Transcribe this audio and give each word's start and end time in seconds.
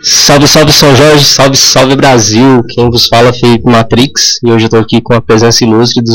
Salve, 0.00 0.46
salve 0.46 0.72
São 0.72 0.94
Jorge, 0.94 1.24
salve, 1.24 1.56
salve 1.56 1.96
Brasil. 1.96 2.62
Quem 2.68 2.88
vos 2.88 3.08
fala 3.08 3.30
é 3.30 3.32
Felipe 3.32 3.68
Matrix 3.68 4.38
e 4.44 4.48
hoje 4.48 4.66
eu 4.66 4.70
tô 4.70 4.76
aqui 4.76 5.00
com 5.00 5.12
a 5.12 5.20
presença 5.20 5.64
ilustre 5.64 6.00
do 6.04 6.14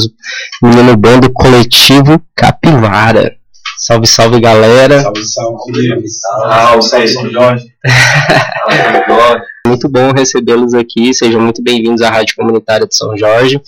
menino 0.65 0.95
bando 0.95 1.29
coletivo 1.29 2.17
Capivara. 2.33 3.35
Salve, 3.77 4.07
salve 4.07 4.39
galera. 4.39 5.01
Salve, 5.01 5.25
salve. 5.25 6.07
Salve, 6.07 6.81
salve 6.81 7.07
São 7.09 7.29
Jorge. 7.29 7.65
Muito 9.67 9.89
bom 9.89 10.13
recebê-los 10.13 10.73
aqui. 10.73 11.13
Sejam 11.13 11.41
muito 11.41 11.61
bem-vindos 11.61 12.01
à 12.01 12.09
Rádio 12.09 12.35
Comunitária 12.37 12.87
de 12.87 12.95
São 12.95 13.17
Jorge. 13.17 13.61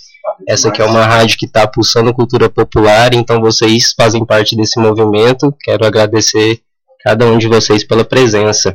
Essa 0.48 0.68
aqui 0.68 0.80
é 0.80 0.86
uma 0.86 1.04
rádio 1.04 1.36
que 1.36 1.44
está 1.44 1.66
pulsando 1.66 2.14
cultura 2.14 2.48
popular, 2.48 3.12
então 3.12 3.38
vocês 3.40 3.92
fazem 3.94 4.24
parte 4.24 4.56
desse 4.56 4.80
movimento. 4.80 5.54
Quero 5.62 5.84
agradecer 5.84 6.60
cada 7.04 7.26
um 7.26 7.36
de 7.36 7.48
vocês 7.48 7.84
pela 7.84 8.04
presença. 8.04 8.74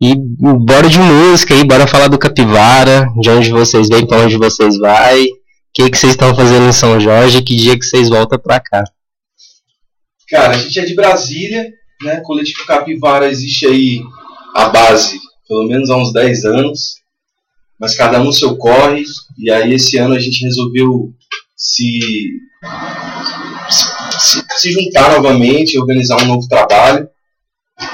E 0.00 0.14
bora 0.14 0.88
de 0.88 0.98
música 0.98 1.54
aí, 1.54 1.64
bora 1.64 1.86
falar 1.86 2.08
do 2.08 2.18
Capivara, 2.18 3.08
de 3.18 3.30
onde 3.30 3.50
vocês 3.50 3.88
vêm, 3.88 4.06
para 4.06 4.24
onde 4.24 4.36
vocês 4.36 4.76
vai, 4.76 5.24
o 5.24 5.28
que, 5.72 5.88
que 5.88 5.96
vocês 5.96 6.12
estão 6.12 6.34
fazendo 6.34 6.68
em 6.68 6.72
São 6.72 7.00
Jorge, 7.00 7.42
que 7.42 7.56
dia 7.56 7.78
que 7.78 7.84
vocês 7.84 8.10
voltam 8.10 8.38
para 8.38 8.60
cá. 8.60 8.84
Cara, 10.28 10.54
a 10.54 10.58
gente 10.58 10.78
é 10.78 10.84
de 10.84 10.94
Brasília, 10.94 11.72
né? 12.02 12.20
Coletivo 12.20 12.66
Capivara 12.66 13.30
existe 13.30 13.66
aí 13.66 14.02
a 14.54 14.68
base, 14.68 15.18
pelo 15.48 15.66
menos 15.66 15.88
há 15.88 15.96
uns 15.96 16.12
10 16.12 16.44
anos, 16.44 16.96
mas 17.80 17.96
cada 17.96 18.20
um 18.20 18.30
seu 18.30 18.54
corre, 18.56 19.02
e 19.38 19.50
aí 19.50 19.72
esse 19.72 19.96
ano 19.96 20.14
a 20.14 20.18
gente 20.18 20.44
resolveu 20.44 21.10
se, 21.56 22.00
se, 24.18 24.44
se 24.58 24.72
juntar 24.72 25.10
novamente, 25.12 25.78
organizar 25.78 26.20
um 26.22 26.26
novo 26.26 26.46
trabalho. 26.48 27.08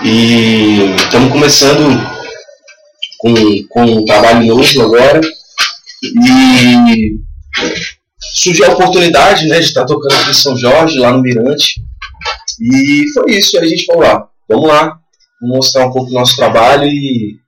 E 0.05 0.95
estamos 0.97 1.33
começando 1.33 2.01
com, 3.19 3.35
com 3.69 3.85
um 3.85 4.05
trabalho 4.05 4.47
novo 4.47 4.83
agora. 4.83 5.21
E 6.03 7.19
surgiu 8.35 8.67
a 8.67 8.73
oportunidade 8.75 9.47
né, 9.47 9.59
de 9.59 9.67
estar 9.67 9.85
tocando 9.85 10.15
aqui 10.15 10.31
em 10.31 10.35
São 10.35 10.57
Jorge, 10.57 10.99
lá 10.99 11.13
no 11.13 11.21
Mirante. 11.21 11.83
E 12.61 13.05
foi 13.13 13.33
isso, 13.33 13.59
a 13.59 13.67
gente 13.67 13.85
falou, 13.85 14.05
ah, 14.05 14.29
vamos 14.49 14.69
lá, 14.69 14.99
vamos 15.41 15.57
mostrar 15.57 15.87
um 15.87 15.93
pouco 15.93 16.11
do 16.11 16.15
nosso 16.15 16.37
trabalho 16.37 16.87
e, 16.87 17.39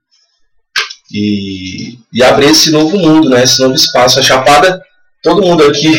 e, 1.12 1.98
e 2.12 2.22
abrir 2.22 2.46
esse 2.46 2.70
novo 2.70 2.98
mundo, 2.98 3.28
né, 3.30 3.44
esse 3.44 3.60
novo 3.60 3.74
espaço. 3.74 4.18
A 4.18 4.22
Chapada, 4.22 4.82
todo 5.22 5.42
mundo 5.42 5.64
aqui 5.64 5.92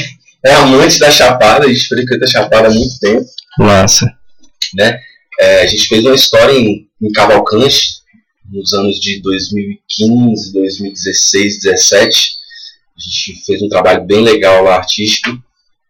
é 0.45 0.53
amante 0.53 0.99
da 0.99 1.11
Chapada, 1.11 1.65
a 1.65 1.69
gente 1.69 1.87
frequenta 1.87 2.25
a 2.25 2.29
Chapada 2.29 2.67
há 2.67 2.71
muito 2.71 2.99
tempo. 2.99 3.25
Massa. 3.57 4.05
Né? 4.73 4.99
É, 5.39 5.61
a 5.61 5.67
gente 5.67 5.87
fez 5.87 6.03
uma 6.03 6.15
história 6.15 6.53
em, 6.53 6.87
em 7.01 7.11
Cavalcante, 7.11 7.95
nos 8.51 8.73
anos 8.73 8.99
de 8.99 9.21
2015, 9.21 10.53
2016, 10.53 11.61
2017. 11.63 12.31
A 12.97 13.01
gente 13.01 13.45
fez 13.45 13.61
um 13.61 13.69
trabalho 13.69 14.05
bem 14.05 14.21
legal 14.21 14.63
lá, 14.63 14.77
artístico. 14.77 15.37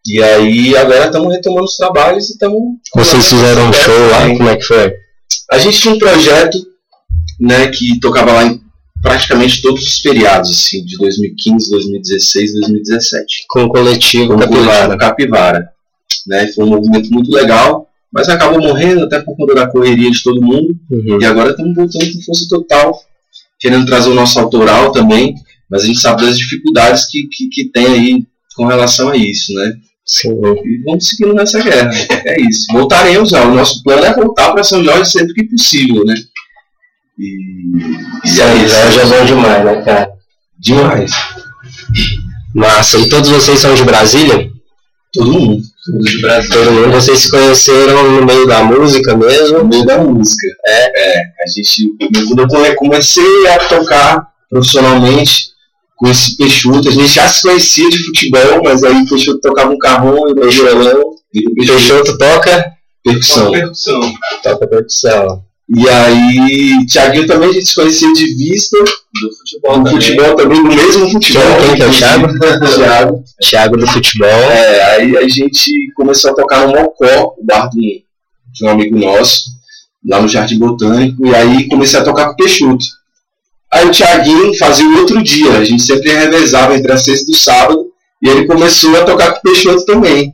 E 0.06 0.22
aí 0.22 0.76
agora 0.76 1.06
estamos 1.06 1.32
retomando 1.32 1.64
os 1.64 1.76
trabalhos 1.76 2.28
e 2.28 2.32
estamos. 2.32 2.60
Vocês 2.94 3.28
fizeram 3.28 3.68
um 3.68 3.72
show 3.72 4.10
lá? 4.10 4.26
Como 4.36 4.48
é 4.48 4.56
que 4.56 4.62
foi? 4.62 4.94
A 5.50 5.58
gente 5.58 5.80
tinha 5.80 5.94
um 5.94 5.98
projeto 5.98 6.58
né, 7.40 7.68
que 7.68 7.98
tocava 8.00 8.32
lá 8.32 8.44
em 8.44 8.60
praticamente 9.02 9.62
todos 9.62 9.84
os 9.84 10.00
feriados, 10.00 10.50
assim, 10.50 10.84
de 10.84 10.96
2015, 10.98 11.70
2016, 11.70 12.52
2017. 12.54 13.44
Com 13.48 13.64
o 13.64 13.68
coletivo 13.68 14.34
Com 14.34 14.38
Capivara. 14.38 14.96
Capivara. 14.96 15.68
Né? 16.26 16.48
Foi 16.48 16.64
um 16.64 16.70
movimento 16.70 17.10
muito 17.10 17.30
legal, 17.30 17.85
mas 18.16 18.30
acabou 18.30 18.62
morrendo 18.62 19.04
até 19.04 19.20
por 19.20 19.36
conta 19.36 19.54
da 19.54 19.66
correria 19.66 20.10
de 20.10 20.22
todo 20.22 20.40
mundo. 20.40 20.74
Uhum. 20.90 21.20
E 21.20 21.24
agora 21.26 21.50
estamos 21.50 21.76
voltando 21.76 22.10
com 22.14 22.22
força 22.22 22.46
total, 22.48 22.98
querendo 23.60 23.84
trazer 23.84 24.08
o 24.08 24.14
nosso 24.14 24.40
autoral 24.40 24.90
também, 24.90 25.34
mas 25.70 25.82
a 25.82 25.86
gente 25.86 26.00
sabe 26.00 26.24
das 26.24 26.38
dificuldades 26.38 27.04
que, 27.10 27.28
que, 27.28 27.48
que 27.50 27.68
tem 27.70 27.86
aí 27.86 28.26
com 28.56 28.64
relação 28.64 29.10
a 29.10 29.16
isso, 29.18 29.52
né? 29.52 29.74
Sim. 30.06 30.30
E 30.30 30.82
vamos 30.86 31.06
seguindo 31.06 31.34
nessa 31.34 31.62
guerra. 31.62 31.90
É 32.24 32.40
isso. 32.40 32.72
Voltaremos 32.72 33.28
já. 33.28 33.46
O 33.46 33.54
nosso 33.54 33.82
plano 33.82 34.06
é 34.06 34.14
voltar 34.14 34.52
para 34.52 34.64
São 34.64 34.82
Jorge 34.82 35.10
sempre 35.10 35.34
que 35.34 35.44
possível, 35.44 36.02
né? 36.06 36.14
E, 37.18 38.34
e 38.34 38.40
é 38.40 38.64
isso. 38.64 38.74
Jorge 38.76 39.00
é 39.00 39.06
bom 39.06 39.26
demais, 39.26 39.64
né, 39.64 39.82
cara? 39.82 40.10
Demais. 40.58 41.10
Massa. 42.54 42.98
E 42.98 43.10
todos 43.10 43.28
vocês 43.28 43.58
são 43.58 43.74
de 43.74 43.84
Brasília? 43.84 44.50
Todo 45.12 45.32
mundo. 45.32 45.62
Todo 45.86 46.72
mundo. 46.72 46.92
Vocês 46.92 47.18
se 47.20 47.30
conheceram 47.30 48.10
no 48.12 48.26
meio 48.26 48.46
da 48.46 48.62
música 48.64 49.16
mesmo? 49.16 49.58
No 49.58 49.64
meio 49.68 49.84
da 49.84 49.98
música. 49.98 50.46
É, 50.66 51.16
é. 51.16 51.18
A 51.18 51.46
gente, 51.48 51.88
quando 52.26 52.40
eu 52.42 52.48
come- 52.48 52.74
comecei 52.74 53.46
a 53.48 53.58
tocar 53.68 54.26
profissionalmente 54.50 55.46
com 55.96 56.08
esse 56.08 56.36
Peixoto, 56.36 56.88
a 56.88 56.92
gente 56.92 57.08
já 57.08 57.28
se 57.28 57.42
conhecia 57.42 57.88
de 57.88 57.98
futebol, 58.04 58.62
mas 58.64 58.82
aí 58.84 59.02
o 59.02 59.08
Peixoto 59.08 59.40
tocava 59.40 59.72
um 59.72 59.78
carrão 59.78 60.16
e 60.28 60.32
o 60.32 60.50
violão 60.50 61.02
e 61.32 61.40
o 61.62 61.66
Peixoto 61.66 62.18
toca? 62.18 62.72
percussão. 63.04 63.52
percussão. 63.52 64.00
Toca 64.42 64.66
percussão. 64.66 65.45
E 65.68 65.88
aí, 65.88 66.86
Thiaguinho 66.86 67.26
também 67.26 67.48
a 67.50 67.52
gente 67.52 67.66
se 67.66 67.74
conhecia 67.74 68.12
de 68.12 68.24
vista, 68.36 68.76
Do 68.78 69.32
futebol 69.36 69.78
no 69.78 69.84
também. 69.84 70.00
futebol 70.00 70.34
também, 70.36 70.62
no 70.62 70.68
mesmo 70.68 71.10
futebol. 71.10 71.42
Quem- 71.66 71.74
que 71.76 71.82
é 71.82 71.86
o 71.86 71.90
Thiago? 71.90 72.38
Thiago. 72.76 73.24
Thiago 73.42 73.76
do 73.76 73.86
futebol. 73.88 74.28
É, 74.28 74.82
aí 74.96 75.16
a 75.16 75.28
gente 75.28 75.70
começou 75.96 76.30
a 76.30 76.34
tocar 76.34 76.66
no 76.66 76.72
Mocó, 76.72 77.34
o 77.36 77.44
bar 77.44 77.68
de 77.70 77.78
um, 77.80 78.52
de 78.52 78.64
um 78.64 78.68
amigo 78.68 78.96
nosso, 78.96 79.46
lá 80.08 80.22
no 80.22 80.28
Jardim 80.28 80.58
Botânico, 80.58 81.26
e 81.26 81.34
aí 81.34 81.66
comecei 81.68 81.98
a 81.98 82.04
tocar 82.04 82.26
com 82.26 82.32
o 82.34 82.36
Peixoto. 82.36 82.84
Aí 83.72 83.86
o 83.86 83.90
Thiaguinho 83.90 84.54
fazia 84.56 84.86
o 84.86 84.98
outro 84.98 85.20
dia, 85.20 85.50
a 85.58 85.64
gente 85.64 85.82
sempre 85.82 86.12
revezava 86.12 86.76
entre 86.76 86.92
a 86.92 86.96
sexta 86.96 87.28
e 87.28 87.34
o 87.34 87.36
sábado, 87.36 87.86
e 88.22 88.28
ele 88.28 88.46
começou 88.46 88.96
a 88.96 89.04
tocar 89.04 89.32
com 89.32 89.38
o 89.38 89.42
Peixoto 89.42 89.84
também. 89.84 90.32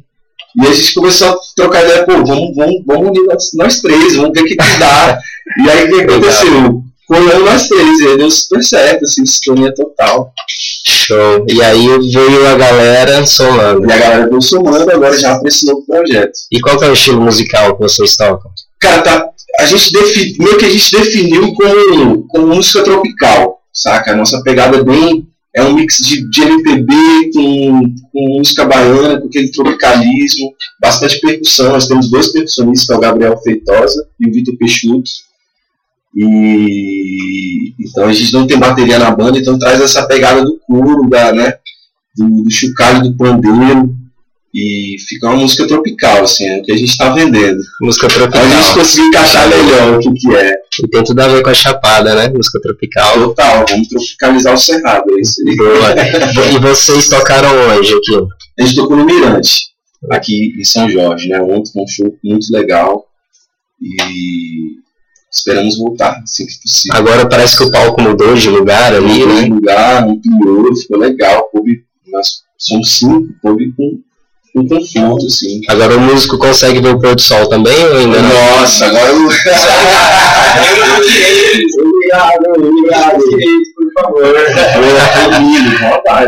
E 0.60 0.66
a 0.66 0.72
gente 0.72 0.94
começou 0.94 1.28
a 1.28 1.36
trocar 1.56 1.84
ideia, 1.84 2.04
pô, 2.04 2.12
vamos, 2.12 2.54
vamos, 2.54 2.82
vamos 2.86 3.08
unir 3.08 3.24
nós, 3.26 3.50
nós 3.54 3.80
três, 3.80 4.16
vamos 4.16 4.32
ver 4.34 4.42
o 4.42 4.44
que, 4.44 4.56
que 4.56 4.78
dá. 4.78 5.18
e 5.64 5.70
aí 5.70 5.84
o 5.84 5.88
que 5.88 6.02
aconteceu? 6.02 6.82
Colamos 7.06 7.44
nós 7.44 7.68
três, 7.68 8.00
e 8.00 8.08
aí 8.08 8.18
deu 8.18 8.30
super 8.30 8.62
certo, 8.62 9.04
assim, 9.04 9.24
sintonia 9.26 9.74
total. 9.74 10.32
Show. 10.86 11.46
E 11.48 11.62
aí 11.62 11.86
veio 12.10 12.46
a 12.46 12.54
galera 12.56 13.26
somando. 13.26 13.86
E 13.86 13.92
a 13.92 13.98
galera 13.98 14.28
veio 14.28 14.42
somando 14.42 14.90
agora 14.90 15.18
já 15.18 15.38
para 15.38 15.48
esse 15.48 15.66
novo 15.66 15.84
projeto. 15.86 16.32
E 16.50 16.60
qual 16.60 16.78
que 16.78 16.84
é 16.84 16.88
o 16.88 16.92
estilo 16.92 17.20
musical 17.20 17.76
que 17.76 17.82
vocês 17.82 18.16
tocam? 18.16 18.50
Cara, 18.80 19.02
tá, 19.02 19.28
a 19.58 19.66
gente 19.66 19.92
defi, 19.92 20.36
meio 20.38 20.58
que 20.58 20.64
a 20.64 20.70
gente 20.70 20.90
definiu 20.90 21.52
como, 21.54 22.26
como 22.28 22.54
música 22.54 22.82
tropical, 22.82 23.60
saca? 23.72 24.12
A 24.12 24.16
nossa 24.16 24.42
pegada 24.42 24.78
é 24.78 24.84
bem. 24.84 25.26
É 25.54 25.62
um 25.62 25.74
mix 25.74 25.98
de, 25.98 26.28
de 26.30 26.42
MPB 26.42 26.94
com, 27.34 27.94
com 28.10 28.38
música 28.38 28.64
baiana, 28.64 29.20
com 29.20 29.26
aquele 29.26 29.50
tropicalismo, 29.50 30.54
bastante 30.80 31.20
percussão. 31.20 31.72
Nós 31.72 31.86
temos 31.86 32.10
dois 32.10 32.32
percussionistas, 32.32 32.86
que 32.86 32.92
é 32.94 32.96
o 32.96 33.00
Gabriel 33.00 33.38
Feitosa 33.42 34.08
e 34.18 34.28
o 34.28 34.32
Vitor 34.32 34.56
Peixoto. 34.56 35.10
E 36.14 37.74
então 37.80 38.06
a 38.06 38.12
gente 38.12 38.32
não 38.32 38.46
tem 38.46 38.58
bateria 38.58 38.98
na 38.98 39.10
banda, 39.10 39.38
então 39.38 39.58
traz 39.58 39.80
essa 39.80 40.06
pegada 40.06 40.42
do 40.42 40.58
couro, 40.66 41.08
da, 41.08 41.32
né, 41.32 41.54
do, 42.16 42.44
do 42.44 42.50
chocalho 42.50 43.02
do 43.02 43.16
pandeiro. 43.16 43.94
E 44.54 44.96
fica 45.08 45.28
uma 45.28 45.36
música 45.36 45.66
tropical, 45.66 46.24
assim, 46.24 46.46
é 46.46 46.58
o 46.58 46.62
que 46.62 46.72
a 46.72 46.76
gente 46.76 46.90
está 46.90 47.08
vendendo. 47.14 47.58
Música 47.80 48.06
A 48.06 48.10
gente 48.10 48.18
tropical. 48.18 48.74
conseguiu 48.74 49.06
encaixar 49.08 49.48
melhor 49.48 49.94
o 49.94 49.98
que, 50.00 50.12
que 50.12 50.36
é. 50.36 50.54
E 50.82 50.88
tem 50.88 51.04
tudo 51.04 51.20
a 51.20 51.28
ver 51.28 51.42
com 51.42 51.48
a 51.50 51.54
chapada, 51.54 52.14
né? 52.14 52.28
Música 52.28 52.60
tropical. 52.60 53.14
Total, 53.14 53.64
vamos 53.68 53.88
tropicalizar 53.88 54.52
o 54.54 54.58
cerrado. 54.58 55.04
É 55.16 55.20
isso 55.22 55.40
aí. 55.48 55.56
Boa. 55.56 55.94
E 56.52 56.58
vocês 56.58 57.08
tocaram 57.08 57.48
onde 57.78 57.94
aqui? 57.94 58.26
A 58.60 58.62
gente 58.62 58.76
tocou 58.76 58.94
no 58.96 59.06
Mirante, 59.06 59.58
aqui 60.10 60.52
em 60.60 60.64
São 60.64 60.86
Jorge, 60.90 61.28
né? 61.28 61.40
Ontem 61.40 61.72
foi 61.72 61.82
um 61.82 61.88
show 61.88 62.18
muito 62.22 62.52
legal. 62.52 63.06
E 63.80 64.76
esperamos 65.32 65.78
voltar, 65.78 66.20
assim 66.22 66.46
que 66.46 66.52
possível. 66.60 66.98
Agora 66.98 67.26
parece 67.26 67.56
que 67.56 67.64
o 67.64 67.70
palco 67.70 68.02
mudou 68.02 68.34
de 68.34 68.50
lugar 68.50 68.94
ali, 68.94 69.20
Mudou 69.20 69.28
né? 69.34 69.42
de 69.44 69.48
lugar, 69.48 70.02
ampliou, 70.04 70.76
ficou 70.76 70.98
legal. 70.98 71.48
Nós 72.12 72.28
somos 72.58 72.98
cinco, 72.98 73.28
coube 73.40 73.72
com, 73.74 73.98
com 74.54 74.68
conforto, 74.68 75.26
assim. 75.26 75.60
Agora 75.68 75.96
o 75.96 76.00
músico 76.00 76.36
consegue 76.38 76.80
ver 76.80 76.94
o 76.94 77.00
pôr 77.00 77.14
do 77.14 77.22
sol 77.22 77.46
também 77.48 77.84
ou 77.86 77.96
ainda 77.96 78.20
não? 78.20 78.28
Nossa, 78.28 78.86
agora 78.86 79.08
eu. 79.08 79.24
obrigado, 81.80 82.42
obrigado. 82.56 83.18
Por 83.74 83.92
favor. 84.02 84.36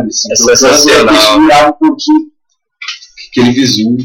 Assim. 0.09 0.32
É 0.32 0.37
sensacional. 0.37 1.15
Deixa 1.15 1.32
eu 1.32 1.41
virar 1.43 1.69
um 1.69 1.73
pouquinho 1.73 2.35
aquele 3.31 3.53
visu 3.53 3.97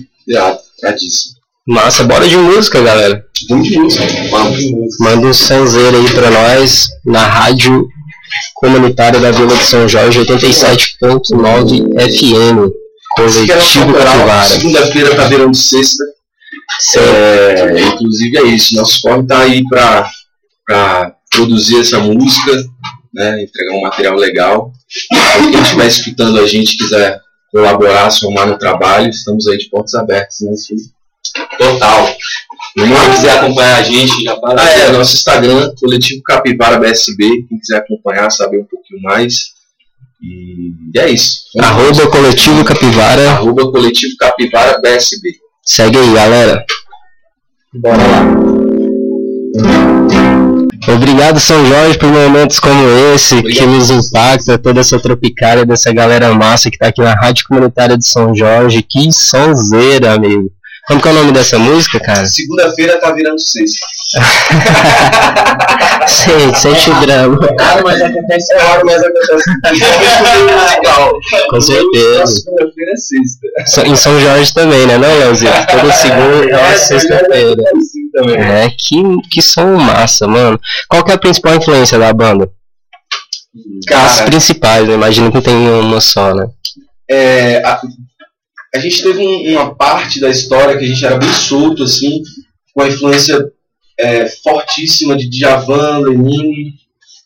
tradição. 0.79 1.39
Massa, 1.67 2.03
bora 2.03 2.27
de 2.27 2.35
música, 2.35 2.81
galera. 2.81 3.23
Muito 3.49 3.79
música. 3.79 4.03
Vamos 4.31 4.57
de 4.57 4.71
música. 4.71 5.03
Manda 5.03 5.27
um 5.27 5.33
sanzeiro 5.33 5.97
aí 5.97 6.09
pra 6.13 6.31
nós 6.31 6.87
na 7.05 7.23
rádio 7.25 7.87
comunitária 8.55 9.19
da 9.19 9.31
Vila 9.31 9.55
de 9.55 9.63
São 9.63 9.87
Jorge, 9.87 10.19
87.9 10.19 11.93
FM. 11.93 12.73
Coletivo 13.19 13.93
Capivara. 13.93 14.43
Segunda-feira 14.43 15.15
tá 15.15 15.27
virando 15.27 15.55
sexta. 15.55 16.03
É, 16.97 17.81
inclusive 17.81 18.37
é 18.37 18.43
isso. 18.43 18.75
Nosso 18.75 19.01
corre 19.01 19.25
tá 19.25 19.39
aí 19.39 19.63
pra, 19.67 20.09
pra 20.65 21.15
produzir 21.29 21.81
essa 21.81 21.99
música, 21.99 22.51
né, 23.13 23.43
entregar 23.43 23.75
um 23.75 23.81
material 23.81 24.15
legal. 24.15 24.71
Então, 25.11 25.51
quem 25.51 25.61
estiver 25.61 25.87
escutando 25.87 26.39
a 26.39 26.47
gente 26.47 26.77
quiser 26.77 27.19
colaborar, 27.51 28.09
somar 28.11 28.47
no 28.47 28.57
trabalho, 28.57 29.09
estamos 29.09 29.47
aí 29.47 29.57
de 29.57 29.69
portas 29.69 29.95
abertas, 29.95 30.37
né? 30.41 30.53
Total. 31.57 32.15
Quem 32.73 33.11
quiser 33.15 33.39
acompanhar 33.39 33.79
a 33.79 33.83
gente, 33.83 34.23
já 34.23 34.35
fala. 34.35 34.61
Ah, 34.61 34.69
é, 34.69 34.91
nosso 34.91 35.15
Instagram, 35.15 35.73
Coletivo 35.79 36.21
Capivara 36.23 36.79
BSB, 36.79 37.27
quem 37.47 37.59
quiser 37.59 37.77
acompanhar, 37.77 38.29
saber 38.29 38.59
um 38.59 38.65
pouquinho 38.65 39.01
mais. 39.01 39.58
E 40.21 40.99
é 40.99 41.09
isso. 41.09 41.43
Arroba 41.59 42.07
Coletivo 42.07 42.63
Capivara. 42.65 43.31
Arroba 43.31 43.71
Coletivo 43.71 44.15
Capivara 44.19 44.79
BSB. 44.81 45.29
Segue 45.63 45.97
aí, 45.97 46.13
galera. 46.13 46.63
Bora 47.73 47.97
lá. 47.97 48.25
Obrigado, 50.93 51.39
São 51.39 51.65
Jorge, 51.67 51.97
por 51.97 52.09
momentos 52.09 52.59
como 52.59 52.81
esse, 53.13 53.35
Obrigado. 53.35 53.59
que 53.59 53.67
nos 53.67 53.89
impacta, 53.91 54.57
toda 54.57 54.79
essa 54.79 54.99
tropicália 54.99 55.65
dessa 55.65 55.93
galera 55.93 56.33
massa 56.33 56.71
que 56.71 56.77
tá 56.77 56.87
aqui 56.87 57.01
na 57.01 57.13
Rádio 57.13 57.45
Comunitária 57.47 57.97
de 57.97 58.05
São 58.05 58.33
Jorge. 58.35 58.81
Que 58.81 59.11
sonzeira, 59.11 60.13
amigo. 60.13 60.51
Como 60.89 61.01
que 61.01 61.07
é 61.07 61.11
o 61.11 61.13
nome 61.13 61.31
dessa 61.31 61.57
música, 61.59 61.99
cara? 61.99 62.25
Segunda-feira 62.25 62.99
tá 62.99 63.11
virando 63.11 63.39
sexta. 63.39 63.85
Sim, 66.07 66.53
sente 66.55 66.89
o 66.89 66.99
drama. 67.01 67.37
Cara, 67.57 67.83
mas 67.83 68.01
acontece 68.01 68.55
raro, 68.57 68.85
mas 68.85 69.01
acontece. 69.03 69.49
legal. 70.75 71.11
Com 71.51 71.61
certeza. 71.61 72.25
Segunda-feira 72.25 72.91
é 72.91 72.97
sexta. 72.97 73.47
So- 73.67 73.85
Em 73.85 73.95
São 73.95 74.19
Jorge 74.19 74.53
também, 74.53 74.87
né, 74.87 74.97
não, 74.97 75.07
Leozinho? 75.19 75.51
Toda 75.69 75.91
segunda 75.93 76.49
é 76.49 76.57
uma 76.57 76.75
sexta-feira. 76.75 77.63
É, 78.37 78.69
que, 78.71 79.03
que 79.29 79.41
som 79.41 79.75
massa, 79.77 80.27
mano. 80.27 80.59
Qual 80.89 81.03
que 81.03 81.11
é 81.11 81.15
a 81.15 81.19
principal 81.19 81.55
influência 81.55 81.99
da 81.99 82.11
banda? 82.11 82.49
As 83.93 84.15
Cara, 84.17 84.25
principais, 84.25 84.87
né? 84.87 84.93
Imagino 84.95 85.31
que 85.31 85.41
tem 85.41 85.55
uma 85.69 86.01
só, 86.01 86.33
né? 86.33 86.47
é, 87.11 87.57
a, 87.65 87.79
a 88.73 88.79
gente 88.79 89.01
teve 89.01 89.19
um- 89.19 89.51
uma 89.53 89.75
parte 89.75 90.19
da 90.19 90.29
história 90.29 90.77
que 90.77 90.85
a 90.85 90.87
gente 90.87 91.03
era 91.05 91.17
bem 91.17 91.31
solto, 91.33 91.83
assim, 91.83 92.21
com 92.73 92.81
a 92.81 92.87
influência 92.87 93.37
é, 93.97 94.27
fortíssima 94.27 95.17
de 95.17 95.29
Djavan, 95.29 95.97
Lenine, 95.99 96.73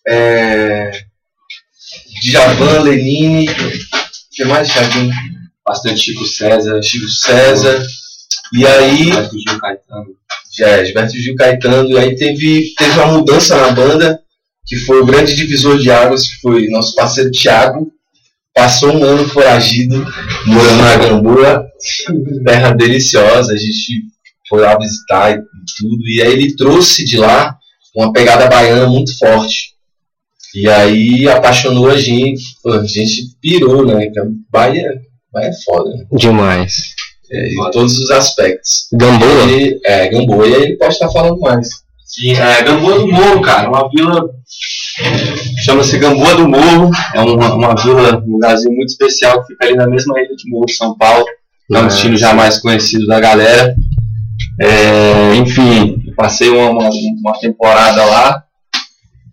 é, 0.07 0.91
Djavan, 2.23 2.81
Lenine, 2.81 3.47
o 3.49 3.53
que 4.31 4.43
mais, 4.45 4.71
Thiaguinho? 4.71 5.13
Bastante 5.65 6.01
Chico 6.01 6.25
César, 6.25 6.81
Chico 6.81 7.07
César. 7.09 7.85
E 8.55 8.65
aí, 8.65 8.97
Gilberto 9.05 9.35
Gil 9.39 9.59
Caetano. 9.59 10.05
é, 10.61 10.85
Gilberto 10.85 11.17
Gil 11.17 11.35
Caetano, 11.35 11.89
e 11.91 11.97
aí 11.99 12.15
teve, 12.15 12.73
teve 12.77 12.91
uma 12.99 13.07
mudança 13.07 13.55
na 13.57 13.71
banda, 13.71 14.19
que 14.65 14.75
foi 14.77 15.01
o 15.01 15.05
grande 15.05 15.35
divisor 15.35 15.77
de 15.79 15.91
águas, 15.91 16.27
que 16.27 16.35
foi 16.41 16.67
nosso 16.69 16.95
parceiro 16.95 17.31
Thiago, 17.31 17.91
passou 18.53 18.93
um 18.93 19.03
ano 19.03 19.27
foragido, 19.29 20.05
morando 20.45 20.77
na 20.77 20.97
Gamboa, 20.97 21.65
terra 22.45 22.71
deliciosa, 22.71 23.53
a 23.53 23.57
gente 23.57 24.03
foi 24.47 24.61
lá 24.61 24.77
visitar 24.77 25.31
e 25.31 25.41
tudo, 25.77 26.07
e 26.07 26.21
aí 26.21 26.33
ele 26.33 26.55
trouxe 26.55 27.03
de 27.03 27.17
lá 27.17 27.57
uma 27.95 28.13
pegada 28.13 28.47
baiana 28.47 28.87
muito 28.87 29.17
forte. 29.17 29.73
E 30.55 30.69
aí 30.69 31.27
apaixonou 31.27 31.89
a 31.89 31.97
gente, 31.97 32.43
a 32.67 32.85
gente 32.85 33.35
pirou, 33.41 33.85
né? 33.85 34.05
Então, 34.05 34.31
Bahia, 34.51 34.87
Bahia 35.31 35.49
é 35.49 35.63
foda, 35.65 35.89
né? 35.89 36.05
Demais. 36.11 36.93
É, 37.31 37.53
em 37.53 37.71
todos 37.71 37.97
os 37.97 38.11
aspectos. 38.11 38.87
Gamboa? 38.93 39.49
Ele, 39.49 39.79
é, 39.83 40.09
Gamboa, 40.09 40.47
e 40.47 40.53
aí 40.53 40.61
ele 40.61 40.77
pode 40.77 40.93
estar 40.93 41.09
falando 41.09 41.39
mais. 41.39 41.67
Sim, 42.05 42.33
é 42.33 42.61
Gamboa 42.61 42.99
do 42.99 43.07
Morro, 43.07 43.41
cara. 43.41 43.67
Uma 43.69 43.89
vila. 43.89 44.29
Chama-se 45.63 45.97
Gamboa 45.97 46.35
do 46.35 46.49
Morro. 46.49 46.91
É 47.15 47.21
uma, 47.21 47.53
uma 47.53 47.75
vila, 47.75 48.21
um 48.27 48.33
lugarzinho 48.33 48.75
muito 48.75 48.89
especial 48.89 49.41
que 49.41 49.53
fica 49.53 49.65
ali 49.65 49.77
na 49.77 49.87
mesma 49.87 50.19
ilha 50.19 50.35
de 50.35 50.49
Morro, 50.49 50.67
São 50.67 50.93
Paulo. 50.97 51.25
É 51.71 51.79
um 51.79 51.87
destino 51.87 52.17
jamais 52.17 52.59
conhecido 52.59 53.07
da 53.07 53.17
galera. 53.21 53.73
É, 54.59 55.35
enfim, 55.37 56.03
passei 56.17 56.49
uma, 56.49 56.69
uma, 56.69 56.89
uma 56.89 57.39
temporada 57.39 58.03
lá, 58.03 58.43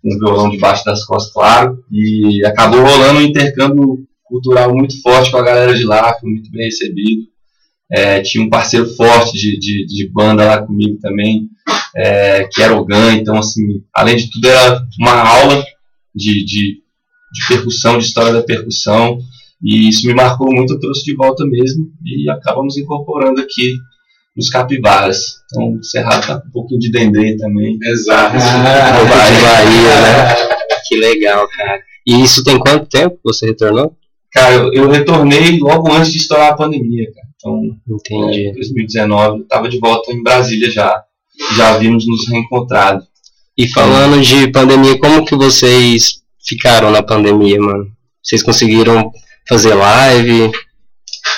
com 0.01 0.15
o 0.15 0.19
violão 0.19 0.49
debaixo 0.49 0.85
das 0.85 1.03
costas, 1.03 1.33
claro, 1.33 1.83
e 1.91 2.45
acabou 2.45 2.81
rolando 2.81 3.19
um 3.19 3.23
intercâmbio 3.23 3.97
cultural 4.23 4.73
muito 4.73 5.01
forte 5.01 5.29
com 5.31 5.37
a 5.37 5.43
galera 5.43 5.75
de 5.75 5.83
lá, 5.83 6.17
fui 6.17 6.31
muito 6.31 6.49
bem 6.49 6.63
recebido. 6.63 7.23
É, 7.91 8.21
tinha 8.21 8.41
um 8.41 8.49
parceiro 8.49 8.87
forte 8.95 9.37
de, 9.37 9.59
de, 9.59 9.85
de 9.85 10.09
banda 10.09 10.45
lá 10.45 10.65
comigo 10.65 10.97
também, 11.01 11.49
é, 11.93 12.45
que 12.45 12.63
era 12.63 12.73
o 12.73 12.85
GAN, 12.85 13.15
então 13.15 13.37
assim, 13.37 13.83
além 13.93 14.15
de 14.15 14.31
tudo 14.31 14.47
era 14.47 14.81
uma 14.97 15.27
aula 15.27 15.61
de, 16.13 16.45
de, 16.45 16.81
de 17.33 17.47
percussão, 17.47 17.97
de 17.97 18.05
história 18.05 18.33
da 18.33 18.43
percussão, 18.43 19.19
e 19.63 19.89
isso 19.89 20.07
me 20.07 20.13
marcou 20.13 20.47
muito, 20.53 20.73
eu 20.73 20.79
trouxe 20.79 21.03
de 21.03 21.15
volta 21.15 21.45
mesmo, 21.45 21.87
e 22.05 22.29
acabamos 22.29 22.77
incorporando 22.77 23.41
aqui 23.41 23.75
nos 24.35 24.49
capivaras. 24.49 25.35
Então 25.45 25.75
o 25.75 25.83
Cerrado 25.83 26.25
tá 26.25 26.39
com 26.39 26.47
um 26.47 26.51
pouquinho 26.51 26.79
de 26.79 26.91
dendê 26.91 27.35
também. 27.37 27.77
Exato. 27.83 28.33
Pouco 28.97 29.13
de 29.13 29.41
Bahia, 29.41 30.01
né? 30.01 30.51
Que 30.87 30.95
legal, 30.97 31.47
cara. 31.49 31.81
E 32.07 32.21
isso 32.23 32.43
tem 32.43 32.57
quanto 32.57 32.87
tempo 32.87 33.15
que 33.15 33.23
você 33.23 33.47
retornou? 33.47 33.95
Cara, 34.31 34.55
eu, 34.55 34.73
eu 34.73 34.89
retornei 34.89 35.59
logo 35.59 35.91
antes 35.91 36.11
de 36.11 36.17
estourar 36.17 36.51
a 36.51 36.55
pandemia, 36.55 37.11
cara. 37.13 37.27
Então, 37.35 37.61
Entendi. 37.89 38.49
em 38.49 38.53
2019, 38.53 39.39
eu 39.39 39.43
estava 39.43 39.67
de 39.67 39.79
volta 39.79 40.11
em 40.11 40.23
Brasília 40.23 40.69
já. 40.69 41.03
Já 41.57 41.75
havíamos 41.75 42.07
nos 42.07 42.27
reencontrado. 42.29 43.03
E 43.57 43.67
falando 43.67 44.21
de 44.21 44.49
pandemia, 44.49 44.97
como 44.97 45.25
que 45.25 45.35
vocês 45.35 46.21
ficaram 46.47 46.89
na 46.89 47.03
pandemia, 47.03 47.59
mano? 47.59 47.87
Vocês 48.23 48.41
conseguiram 48.41 49.11
fazer 49.47 49.73
live? 49.73 50.51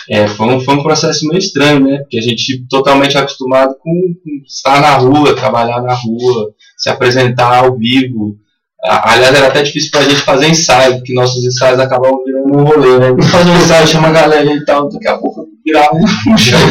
É, 0.10 0.28
foi, 0.28 0.48
um, 0.48 0.60
foi 0.60 0.76
um 0.76 0.84
processo 0.84 1.26
meio 1.28 1.40
estranho, 1.40 1.80
né? 1.80 2.00
Porque 2.00 2.18
a 2.18 2.22
gente 2.22 2.66
totalmente 2.70 3.18
acostumado 3.18 3.76
com, 3.80 3.92
com 3.92 4.44
estar 4.46 4.82
na 4.82 4.96
rua, 4.96 5.36
trabalhar 5.36 5.82
na 5.82 5.94
rua, 5.94 6.52
se 6.78 6.90
apresentar 6.90 7.64
ao 7.64 7.78
vivo. 7.78 8.38
Aliás, 8.86 9.34
era 9.34 9.48
até 9.48 9.64
difícil 9.64 9.92
pra 9.92 10.04
gente 10.04 10.22
fazer 10.22 10.50
ensaio, 10.50 10.98
porque 10.98 11.14
nossos 11.14 11.44
ensaios 11.46 11.80
acabavam 11.80 12.22
virando 12.24 12.58
um 12.58 12.64
rolê, 12.64 13.00
né? 13.00 13.10
Vamos 13.10 13.30
fazer 13.30 13.50
um 13.50 13.58
ensaio, 13.58 13.88
chama 13.88 14.10
a 14.10 14.12
galera 14.12 14.54
e 14.54 14.66
tal, 14.66 14.90
daqui 14.90 15.08
a 15.08 15.18
pouco 15.18 15.48
virava 15.66 15.96
um 15.96 16.38
show. 16.38 16.60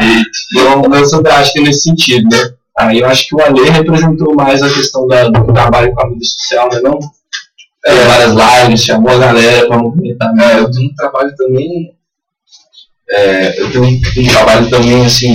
e 0.00 0.22
foi 0.54 0.66
uma 0.66 0.76
mudança 0.76 1.20
drástica 1.20 1.60
nesse 1.60 1.82
sentido, 1.82 2.28
né? 2.30 2.54
Aí 2.78 3.00
eu 3.00 3.06
acho 3.06 3.26
que 3.28 3.34
o 3.34 3.40
Ale 3.42 3.68
representou 3.70 4.34
mais 4.34 4.62
a 4.62 4.68
questão 4.72 5.06
da- 5.06 5.28
do 5.28 5.52
trabalho 5.52 5.92
com 5.94 6.00
a 6.02 6.08
mídia 6.08 6.26
social, 6.28 6.68
né? 6.72 6.80
Não? 6.80 6.98
Fez 7.84 8.06
várias 8.06 8.32
lives, 8.64 8.84
chamou 8.84 9.12
a 9.12 9.18
galera 9.18 9.66
pra 9.66 9.78
movimentar 9.78 10.32
É, 10.40 10.58
eu 10.60 10.70
tenho 10.70 10.90
um 10.90 10.94
trabalho 10.94 11.34
também. 11.36 11.94
é, 13.10 13.60
eu 13.60 13.70
tenho 13.70 13.84
um, 13.84 13.88
um 14.18 14.26
trabalho 14.28 14.70
também 14.70 15.04
assim. 15.04 15.34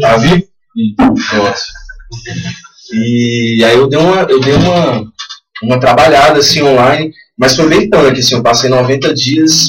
Tá 0.00 0.16
vivo? 0.16 0.42
E, 0.76 0.94
pronto. 0.96 1.58
E 2.92 3.64
aí 3.64 3.76
eu 3.76 3.88
dei 3.88 3.98
uma, 3.98 4.22
eu 4.22 4.40
dei 4.40 4.54
uma, 4.54 5.04
uma 5.62 5.78
trabalhada 5.80 6.38
assim 6.40 6.62
online, 6.62 7.12
mas 7.38 7.54
foi 7.54 7.68
bem 7.68 7.88
punk, 7.88 8.18
assim, 8.18 8.34
eu 8.34 8.42
passei 8.42 8.68
90 8.68 9.12
dias 9.14 9.66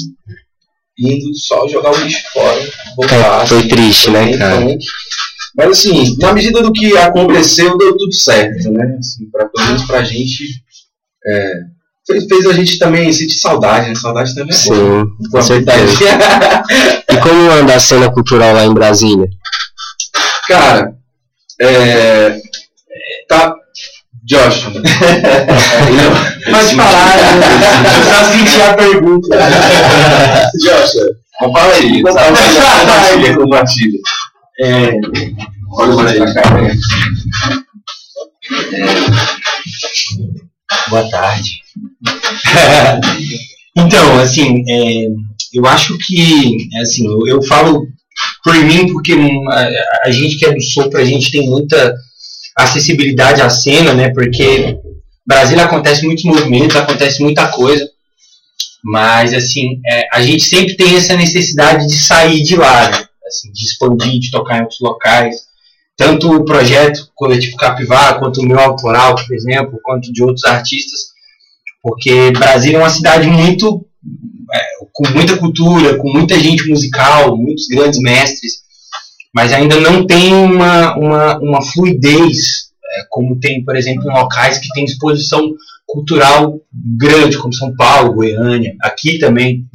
indo 1.02 1.36
só 1.36 1.68
jogar 1.68 1.92
o 1.92 2.04
lixo 2.04 2.24
fora. 2.34 2.72
voltar, 2.96 3.44
É, 3.44 3.48
foi 3.48 3.58
assim, 3.60 3.68
triste, 3.68 4.10
né, 4.12 4.26
bem 4.26 4.38
cara? 4.38 4.66
Mas 5.56 5.70
assim, 5.70 6.18
na 6.18 6.34
medida 6.34 6.62
do 6.62 6.72
que 6.72 6.96
aconteceu, 6.98 7.78
deu 7.78 7.98
tudo 7.98 8.14
certo, 8.14 8.72
né? 8.72 8.98
Assim, 9.00 9.30
pra, 9.30 9.46
pelo 9.48 9.68
menos 9.68 9.84
pra 9.84 10.04
gente. 10.04 10.44
é, 11.26 11.54
fez, 12.08 12.26
fez 12.26 12.46
a 12.46 12.54
gente 12.54 12.80
também 12.80 13.12
sentir 13.12 13.38
saudade, 13.38 13.90
né? 13.90 13.96
Saudade 13.96 14.34
também 14.34 14.56
é. 14.56 14.58
Sim, 14.58 14.70
com 14.70 15.38
Uma 15.38 15.42
certeza. 15.42 16.04
E 17.10 17.18
como 17.18 17.52
anda 17.52 17.76
a 17.76 17.80
cena 17.80 18.12
cultural 18.12 18.54
lá 18.54 18.66
em 18.66 18.74
Brasília? 18.74 19.28
Cara, 20.48 20.94
é, 21.60 22.42
tá. 23.28 23.56
Josh. 24.24 24.66
Pode 26.52 26.76
falar, 26.76 27.18
né? 27.18 27.42
Eu 27.98 28.04
só 28.04 28.24
senti 28.32 28.62
a 28.62 28.74
pergunta. 28.74 29.38
Josh, 30.60 30.94
fala 31.40 31.74
aí. 31.74 32.02
Compartilha, 32.04 33.36
compartilha. 33.36 34.00
É, 34.60 34.92
Olha 35.74 36.14
pra 36.14 36.34
cá. 36.34 36.62
né? 36.62 36.78
Boa 40.90 41.10
tarde. 41.10 41.62
então, 43.78 44.20
assim, 44.20 44.64
é, 44.70 45.08
eu 45.54 45.66
acho 45.66 45.98
que, 45.98 46.68
assim, 46.82 47.06
eu, 47.08 47.20
eu 47.28 47.44
falo 47.44 47.88
por 48.44 48.56
mim 48.56 48.92
porque 48.92 49.16
hum, 49.16 49.50
a, 49.50 49.68
a 50.06 50.12
gente 50.12 50.38
que 50.38 50.46
é 50.46 50.54
do 50.54 50.62
Sul, 50.62 50.90
pra 50.90 51.06
gente 51.06 51.32
tem 51.32 51.50
muita 51.50 51.96
acessibilidade 52.58 53.42
à 53.42 53.50
cena, 53.50 53.94
né? 53.94 54.10
Porque 54.10 54.78
Brasília 55.26 55.66
acontece 55.66 56.06
muitos 56.06 56.24
movimentos, 56.24 56.76
acontece 56.76 57.22
muita 57.22 57.48
coisa, 57.48 57.88
mas, 58.84 59.34
assim, 59.34 59.80
é, 59.88 60.08
a 60.14 60.22
gente 60.22 60.44
sempre 60.44 60.76
tem 60.76 60.96
essa 60.96 61.16
necessidade 61.16 61.88
de 61.88 61.96
sair 61.96 62.42
de 62.42 62.56
lá, 62.56 62.90
né? 62.90 63.06
assim, 63.28 63.52
de 63.52 63.64
expandir, 63.64 64.20
de 64.20 64.32
tocar 64.32 64.58
em 64.58 64.62
outros 64.62 64.80
locais. 64.82 65.36
tanto 65.96 66.34
o 66.34 66.44
projeto 66.44 67.10
Coletivo 67.16 67.56
Capivara, 67.58 68.18
quanto 68.18 68.42
o 68.42 68.46
meu 68.46 68.60
autoral, 68.60 69.16
por 69.16 69.36
exemplo, 69.36 69.80
quanto 69.84 70.12
de 70.12 70.24
outros 70.24 70.44
artistas, 70.46 71.12
porque 71.82 72.32
Brasília 72.32 72.78
é 72.78 72.80
uma 72.80 72.90
cidade 72.90 73.28
muito 73.28 73.86
é, 74.54 74.60
com 74.92 75.10
muita 75.12 75.38
cultura, 75.38 75.98
com 75.98 76.12
muita 76.12 76.40
gente 76.40 76.68
musical, 76.68 77.38
muitos 77.38 77.68
grandes 77.68 78.00
mestres, 78.00 78.61
mas 79.34 79.54
ainda 79.54 79.80
não 79.80 80.06
tem 80.06 80.34
uma, 80.34 80.96
uma, 80.98 81.40
uma 81.40 81.62
fluidez, 81.62 82.72
é, 82.84 83.06
como 83.10 83.40
tem, 83.40 83.64
por 83.64 83.76
exemplo, 83.76 84.04
em 84.04 84.14
locais 84.14 84.58
que 84.58 84.70
tem 84.74 84.84
exposição 84.84 85.54
cultural 85.86 86.60
grande, 86.98 87.38
como 87.38 87.54
São 87.54 87.76
Paulo, 87.76 88.14
Goiânia, 88.14 88.74
aqui 88.82 89.20
também, 89.20 89.66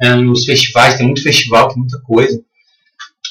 é, 0.00 0.14
nos 0.14 0.44
festivais, 0.44 0.94
tem 0.94 1.06
muito 1.06 1.22
festival, 1.22 1.68
tem 1.68 1.78
muita 1.78 2.00
coisa. 2.00 2.40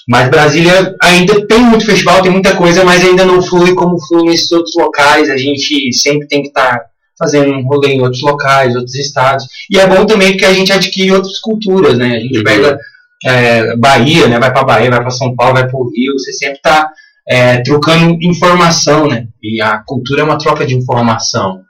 Mas 0.08 0.30
Brasília 0.30 0.96
ainda 1.02 1.48
tem 1.48 1.60
muito 1.60 1.86
festival, 1.86 2.22
tem 2.22 2.32
muita 2.32 2.56
coisa, 2.56 2.84
mas 2.84 3.04
ainda 3.04 3.26
não 3.26 3.42
flui 3.42 3.74
como 3.74 4.00
flui 4.08 4.24
nesses 4.26 4.52
outros 4.52 4.76
locais. 4.76 5.30
A 5.30 5.38
gente 5.38 5.92
sempre 5.94 6.28
tem 6.28 6.44
que 6.44 6.50
estar 6.50 6.78
tá 6.78 6.86
fazendo 7.18 7.52
um 7.52 7.64
rolê 7.64 7.94
em 7.94 8.02
outros 8.02 8.22
locais, 8.22 8.76
outros 8.76 8.94
estados. 8.94 9.46
E 9.72 9.80
é 9.80 9.88
bom 9.88 10.06
também 10.06 10.32
porque 10.32 10.46
a 10.46 10.54
gente 10.54 10.72
adquire 10.72 11.12
outras 11.12 11.40
culturas, 11.40 11.98
né? 11.98 12.18
A 12.18 12.20
gente 12.20 12.44
pega 12.44 12.78
é, 13.24 13.76
Bahia, 13.78 14.28
né? 14.28 14.40
Vai 14.40 14.52
para 14.52 14.64
Bahia, 14.64 14.90
vai 14.90 15.02
para 15.02 15.10
São 15.12 15.36
Paulo, 15.36 15.54
vai 15.54 15.68
para 15.68 15.78
o 15.78 15.90
Rio. 15.90 16.14
Você 16.18 16.34
sempre 16.34 16.58
está 16.58 16.90
é, 17.28 17.62
trocando 17.62 18.18
informação, 18.22 19.08
né? 19.08 19.28
E 19.42 19.62
a 19.62 19.78
cultura 19.86 20.22
é 20.22 20.24
uma 20.24 20.38
troca 20.38 20.66
de 20.66 20.76
informação. 20.76 21.62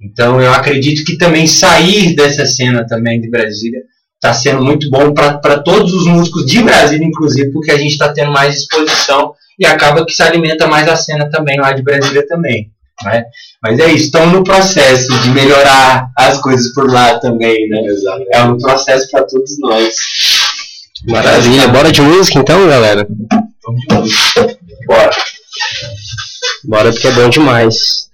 Então 0.00 0.40
eu 0.40 0.52
acredito 0.52 1.04
que 1.04 1.16
também 1.16 1.46
sair 1.46 2.14
dessa 2.16 2.44
cena 2.44 2.84
também 2.86 3.20
de 3.20 3.30
Brasília 3.30 3.80
está 4.16 4.32
sendo 4.32 4.62
muito 4.62 4.88
bom 4.88 5.12
para 5.12 5.58
todos 5.58 5.92
os 5.92 6.06
músicos 6.06 6.46
de 6.46 6.62
Brasília, 6.62 7.04
inclusive, 7.04 7.52
porque 7.52 7.72
a 7.72 7.78
gente 7.78 7.92
está 7.92 8.12
tendo 8.12 8.30
mais 8.30 8.56
exposição 8.56 9.32
e 9.58 9.66
acaba 9.66 10.06
que 10.06 10.12
se 10.12 10.22
alimenta 10.22 10.68
mais 10.68 10.88
a 10.88 10.94
cena 10.94 11.28
também 11.28 11.58
lá 11.58 11.72
de 11.72 11.82
Brasília 11.82 12.24
também. 12.28 12.70
Né? 13.04 13.24
Mas 13.60 13.80
é 13.80 13.86
isso, 13.92 14.04
estamos 14.04 14.32
no 14.32 14.44
processo 14.44 15.12
de 15.22 15.30
melhorar 15.30 16.08
as 16.16 16.40
coisas 16.40 16.72
por 16.72 16.88
lá 16.88 17.18
também, 17.18 17.68
né? 17.68 17.80
Exato. 17.84 18.24
É 18.32 18.42
um 18.44 18.56
processo 18.58 19.10
para 19.10 19.24
todos 19.24 19.58
nós. 19.58 19.94
Maravilha, 21.08 21.68
bora 21.68 21.90
de 21.90 22.00
música 22.00 22.38
então, 22.38 22.68
galera? 22.68 23.06
Bora. 24.86 25.10
Bora 26.64 26.92
porque 26.92 27.08
é 27.08 27.12
bom 27.12 27.28
demais. 27.28 28.08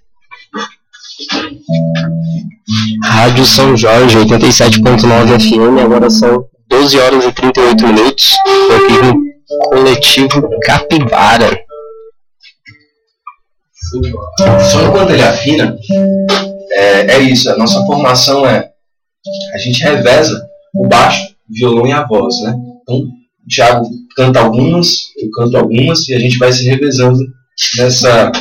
Rádio 3.03 3.45
São 3.45 3.77
Jorge, 3.77 4.17
87.9 4.17 5.39
FM, 5.39 5.83
agora 5.83 6.09
são 6.09 6.45
12 6.69 6.99
horas 6.99 7.25
e 7.25 7.31
38 7.31 7.87
minutos. 7.87 8.35
Estou 8.45 8.75
aqui 8.75 9.05
no 9.05 9.69
coletivo 9.69 10.49
Capivara. 10.61 11.59
Só 14.71 14.91
quando 14.91 15.11
ele 15.11 15.23
afina, 15.23 15.77
é, 16.71 17.15
é 17.15 17.19
isso, 17.19 17.49
a 17.49 17.57
nossa 17.57 17.83
formação 17.85 18.47
é 18.47 18.71
a 19.53 19.57
gente 19.57 19.83
reveza 19.83 20.47
o 20.73 20.87
baixo, 20.87 21.35
o 21.49 21.53
violão 21.53 21.87
e 21.87 21.91
a 21.91 22.05
voz, 22.05 22.39
né? 22.41 22.68
Então, 22.89 23.01
o 23.01 23.47
Thiago 23.47 23.85
canta 24.15 24.39
algumas, 24.39 24.95
eu 25.17 25.29
canto 25.31 25.57
algumas 25.57 26.07
e 26.07 26.15
a 26.15 26.19
gente 26.19 26.37
vai 26.37 26.51
se 26.51 26.65
revezando 26.65 27.19
nessa, 27.77 28.31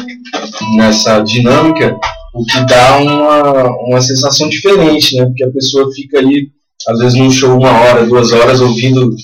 nessa 0.76 1.20
dinâmica 1.20 1.96
o 2.34 2.44
que 2.44 2.60
dá 2.66 2.98
uma, 2.98 3.68
uma 3.86 4.00
sensação 4.00 4.48
diferente, 4.48 5.16
né? 5.16 5.26
Porque 5.26 5.44
a 5.44 5.52
pessoa 5.52 5.92
fica 5.94 6.18
ali, 6.18 6.48
às 6.88 6.98
vezes 6.98 7.18
num 7.18 7.30
show 7.30 7.58
uma 7.58 7.70
hora, 7.70 8.06
duas 8.06 8.32
horas, 8.32 8.60
ouvindo 8.60 9.14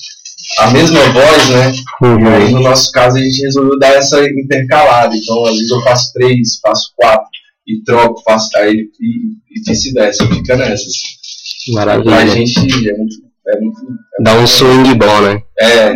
a 0.59 0.71
mesma 0.71 1.01
voz, 1.13 1.49
né? 1.51 1.73
Uhum. 2.03 2.29
Aí 2.29 2.53
no 2.53 2.61
nosso 2.61 2.91
caso 2.93 3.17
a 3.17 3.21
gente 3.21 3.43
resolveu 3.43 3.79
dar 3.79 3.95
essa 3.95 4.23
intercalada. 4.25 5.17
Então, 5.17 5.45
às 5.45 5.55
vezes 5.55 5.71
eu 5.71 5.81
faço 5.83 6.13
três, 6.13 6.59
faço 6.61 6.93
quatro, 6.97 7.29
e 7.67 7.83
troco, 7.83 8.23
faço 8.23 8.51
aí 8.59 8.89
e, 9.01 9.59
e 9.59 9.63
vice-versa, 9.67 10.27
fica 10.29 10.57
nessa. 10.57 10.85
Assim. 10.85 11.73
Maravilha. 11.73 12.11
Pra 12.11 12.27
gente 12.27 12.59
é 12.59 12.97
muito. 12.97 13.34
É 13.47 13.61
muito 13.61 13.79
é 14.19 14.23
Dá 14.23 14.35
um 14.35 14.47
swing 14.47 14.95
bom, 14.95 15.21
né? 15.21 15.43
É. 15.61 15.95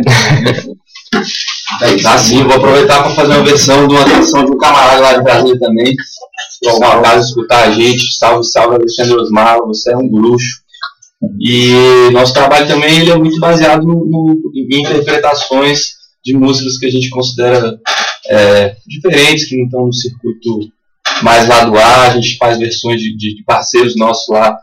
É 1.81 1.95
isso. 1.95 2.07
Assim, 2.07 2.43
vou 2.43 2.55
aproveitar 2.55 3.01
para 3.01 3.15
fazer 3.15 3.33
uma 3.33 3.43
versão 3.43 3.87
de 3.87 3.95
uma 3.95 4.05
canção 4.05 4.45
de 4.45 4.51
um 4.51 4.57
camarada 4.57 5.01
lá 5.01 5.13
de 5.13 5.23
Brasília 5.23 5.59
também. 5.59 5.95
Se 6.61 6.69
alguma 6.69 7.01
caso 7.01 7.27
escutar 7.27 7.67
a 7.67 7.71
gente, 7.71 8.15
salve, 8.17 8.43
salve 8.45 8.75
Alexandre 8.75 9.15
Osmar, 9.15 9.59
você 9.65 9.91
é 9.91 9.97
um 9.97 10.07
bruxo. 10.07 10.59
E 11.39 12.09
nosso 12.11 12.33
trabalho 12.33 12.67
também 12.67 12.99
ele 12.99 13.11
é 13.11 13.17
muito 13.17 13.39
baseado 13.39 13.85
no, 13.85 14.05
no, 14.05 14.51
em 14.55 14.81
interpretações 14.81 15.99
de 16.23 16.37
músicas 16.37 16.77
que 16.77 16.85
a 16.85 16.91
gente 16.91 17.09
considera 17.09 17.77
é, 18.29 18.75
diferentes, 18.87 19.45
que 19.45 19.57
não 19.57 19.65
estão 19.65 19.85
no 19.87 19.93
circuito 19.93 20.71
mais 21.23 21.47
lá 21.47 21.65
do 21.65 21.77
ar. 21.77 22.09
A 22.09 22.13
gente 22.13 22.37
faz 22.37 22.57
versões 22.57 23.01
de, 23.01 23.15
de 23.17 23.43
parceiros 23.43 23.95
nossos 23.95 24.27
lá, 24.29 24.57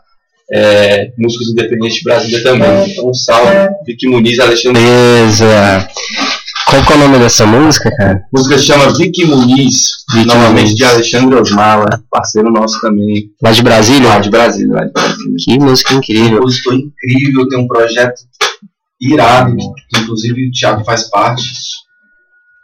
é, 0.51 1.11
músicos 1.17 1.49
independentes 1.49 1.97
de 1.97 2.03
Brasília 2.03 2.43
também. 2.43 2.91
Então, 2.91 3.13
salve, 3.13 3.69
Vicky 3.85 4.07
Muniz, 4.07 4.39
Alexandre. 4.39 4.81
Beleza. 4.81 5.87
Qual 6.69 6.85
que 6.85 6.91
é 6.91 6.95
o 6.95 6.99
nome 6.99 7.17
dessa 7.19 7.45
música, 7.45 7.89
cara? 7.95 8.25
A 8.25 8.37
música 8.37 8.57
se 8.57 8.65
chama 8.65 8.93
Vicky 8.93 9.25
Muniz, 9.25 9.87
Vicky 10.13 10.27
novamente 10.27 10.63
Muniz. 10.63 10.75
de 10.75 10.83
Alexandre 10.83 11.39
Osmala, 11.39 12.03
parceiro 12.11 12.51
nosso 12.51 12.81
também. 12.81 13.29
Lá 13.41 13.51
de 13.51 13.63
Brasília? 13.63 14.09
Lá 14.09 14.19
de 14.19 14.29
Brasília, 14.29 14.73
lá 14.73 14.83
de 14.85 14.91
Brasília. 14.91 15.35
Que 15.45 15.59
música 15.59 15.93
incrível. 15.93 16.41
Música 16.41 16.75
incrível, 16.75 17.47
tem 17.47 17.59
um 17.59 17.67
projeto 17.67 18.19
irado, 18.99 19.55
que 19.89 19.99
inclusive 19.99 20.49
o 20.49 20.51
Thiago 20.51 20.83
faz 20.83 21.09
parte, 21.09 21.43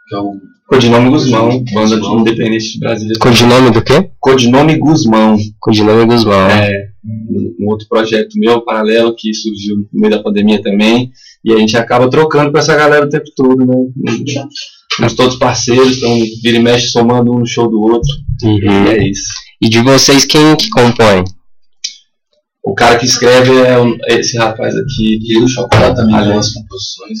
que 0.06 0.14
é 0.14 0.18
o 0.18 0.34
Codinome 0.68 1.10
Guzmão, 1.10 1.64
banda 1.72 2.00
de 2.00 2.06
independente 2.06 2.72
de 2.72 2.78
Brasília. 2.80 3.16
Codinome 3.18 3.70
do 3.70 3.82
quê? 3.82 4.10
Codinome 4.20 4.76
Guzmão. 4.76 5.38
Codinome 5.60 6.04
Guzmão. 6.06 6.46
É, 6.50 6.93
um 7.04 7.68
outro 7.68 7.86
projeto 7.88 8.30
meu, 8.36 8.62
paralelo, 8.62 9.14
que 9.14 9.32
surgiu 9.34 9.76
no 9.92 10.00
meio 10.00 10.10
da 10.14 10.22
pandemia 10.22 10.62
também. 10.62 11.10
E 11.44 11.52
a 11.52 11.58
gente 11.58 11.76
acaba 11.76 12.08
trocando 12.08 12.50
com 12.50 12.58
essa 12.58 12.74
galera 12.74 13.04
o 13.04 13.08
tempo 13.08 13.26
todo, 13.36 13.64
né? 13.66 13.74
Somos 14.96 15.14
todos 15.14 15.36
parceiros, 15.36 15.98
então 15.98 16.18
vira 16.42 16.56
e 16.56 16.62
mexe 16.62 16.88
somando 16.88 17.32
um 17.32 17.40
no 17.40 17.46
show 17.46 17.68
do 17.68 17.80
outro. 17.80 18.10
Uhum. 18.42 18.86
E 18.86 18.88
é 18.88 19.08
isso. 19.08 19.28
E 19.60 19.68
de 19.68 19.80
vocês, 19.80 20.24
quem 20.24 20.56
que 20.56 20.68
compõe? 20.70 21.24
O 22.64 22.74
cara 22.74 22.98
que 22.98 23.04
escreve 23.04 23.52
é 23.52 24.18
esse 24.18 24.38
rapaz 24.38 24.74
aqui. 24.74 25.18
E 25.22 25.38
o 25.38 25.48
Chocolate 25.48 25.96
também 25.96 26.14
faz 26.14 26.28
as 26.30 26.52
composições. 26.52 27.18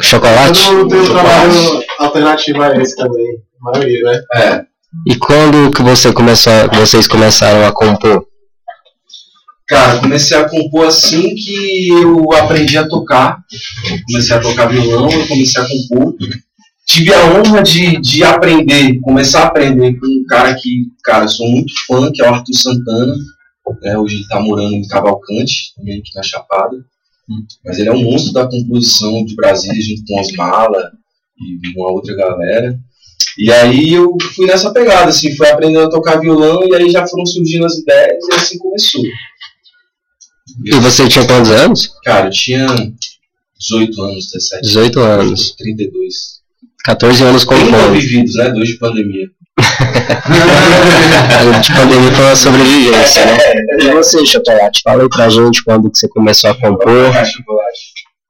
Chocolate? 0.00 0.68
Eu 0.68 0.86
tenho 0.86 1.02
um 1.02 1.06
trabalho 1.06 1.84
alternativo 1.98 2.62
a 2.62 2.76
esse 2.76 2.94
também, 2.94 3.26
a 3.60 3.70
maioria, 3.70 4.02
né? 4.04 4.22
É. 4.34 4.64
E 5.06 5.16
quando 5.16 5.72
que 5.72 5.82
você 5.82 6.12
começou, 6.12 6.52
vocês 6.74 7.08
começaram 7.08 7.66
a 7.66 7.72
compor? 7.72 8.24
Cara, 9.68 10.00
comecei 10.00 10.34
a 10.34 10.48
compor 10.48 10.86
assim 10.86 11.34
que 11.34 11.88
eu 11.88 12.32
aprendi 12.32 12.78
a 12.78 12.88
tocar. 12.88 13.38
Comecei 14.06 14.34
a 14.34 14.40
tocar 14.40 14.66
violão, 14.66 15.10
eu 15.10 15.28
comecei 15.28 15.62
a 15.62 15.68
compor. 15.68 16.16
Tive 16.86 17.12
a 17.12 17.34
honra 17.34 17.62
de, 17.62 18.00
de 18.00 18.24
aprender, 18.24 18.98
começar 19.00 19.42
a 19.42 19.46
aprender 19.48 20.00
com 20.00 20.06
um 20.06 20.24
cara 20.26 20.54
que, 20.54 20.86
cara, 21.04 21.28
sou 21.28 21.46
muito 21.46 21.70
fã, 21.86 22.10
que 22.10 22.22
é 22.22 22.30
o 22.30 22.34
Arthur 22.34 22.54
Santana. 22.54 23.14
Né? 23.82 23.98
Hoje 23.98 24.14
ele 24.14 24.22
está 24.22 24.40
morando 24.40 24.74
em 24.74 24.88
Cavalcante, 24.88 25.74
também 25.76 25.98
aqui 25.98 26.14
na 26.14 26.22
Chapada. 26.22 26.76
Mas 27.62 27.78
ele 27.78 27.90
é 27.90 27.92
um 27.92 28.02
monstro 28.02 28.32
da 28.32 28.48
composição 28.48 29.22
de 29.26 29.36
Brasília, 29.36 29.82
junto 29.82 30.02
com 30.08 30.18
Osmala 30.18 30.92
e 31.38 31.78
uma 31.78 31.92
outra 31.92 32.16
galera. 32.16 32.78
E 33.38 33.52
aí 33.52 33.92
eu 33.92 34.16
fui 34.34 34.46
nessa 34.46 34.72
pegada, 34.72 35.10
assim, 35.10 35.36
fui 35.36 35.46
aprendendo 35.46 35.86
a 35.86 35.90
tocar 35.90 36.18
violão 36.18 36.60
e 36.66 36.74
aí 36.74 36.90
já 36.90 37.06
foram 37.06 37.26
surgindo 37.26 37.66
as 37.66 37.76
ideias 37.76 38.24
e 38.30 38.34
assim 38.34 38.58
começou. 38.58 39.02
E 40.64 40.74
você 40.80 41.08
tinha 41.08 41.26
quantos 41.26 41.50
anos? 41.50 41.94
Cara, 42.04 42.26
eu 42.26 42.30
tinha 42.30 42.66
18 43.58 44.02
anos, 44.02 44.30
17. 44.32 44.62
18 44.62 45.00
anos. 45.00 45.54
32. 45.56 46.38
14 46.84 47.24
anos 47.24 47.44
com 47.44 47.54
Bem 47.54 47.70
mal 47.70 47.90
vividos, 47.90 48.34
né? 48.34 48.50
Dois 48.50 48.68
de 48.68 48.78
pandemia. 48.78 49.26
de 51.60 51.72
pandemia 51.72 52.12
foi 52.12 52.24
uma 52.24 52.36
sobrevivência, 52.36 53.26
né? 53.26 53.36
E 53.80 53.90
você, 53.90 54.24
Chocolate, 54.24 54.80
fala 54.82 55.02
aí 55.02 55.08
pra 55.08 55.28
gente 55.28 55.62
quando 55.64 55.90
que 55.90 55.98
você 55.98 56.08
começou 56.08 56.50
a 56.50 56.54
compor. 56.54 57.12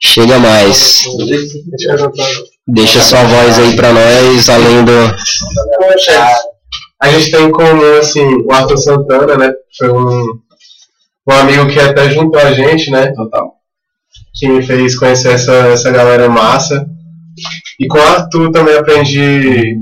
Chega 0.00 0.38
mais. 0.38 1.04
Deixa 2.66 3.00
sua 3.00 3.22
voz 3.24 3.58
aí 3.58 3.76
pra 3.76 3.92
nós, 3.92 4.48
além 4.48 4.84
do. 4.84 4.92
A 7.00 7.08
gente 7.10 7.30
tem 7.30 7.44
em 7.44 7.52
comum, 7.52 7.98
assim, 7.98 8.26
o 8.44 8.52
Arthur 8.52 8.78
Santana, 8.78 9.36
né? 9.36 9.52
Foi 9.78 9.90
um 9.90 10.40
um 11.34 11.40
amigo 11.40 11.68
que 11.68 11.78
até 11.78 12.10
juntou 12.10 12.40
a 12.40 12.52
gente, 12.52 12.90
né? 12.90 13.12
Total. 13.12 13.52
Que 14.34 14.48
me 14.48 14.62
fez 14.62 14.98
conhecer 14.98 15.32
essa, 15.32 15.52
essa 15.52 15.90
galera 15.90 16.28
massa. 16.28 16.86
E 17.78 17.86
com 17.86 17.98
o 17.98 18.02
Arthur 18.02 18.50
também 18.50 18.76
aprendi 18.76 19.76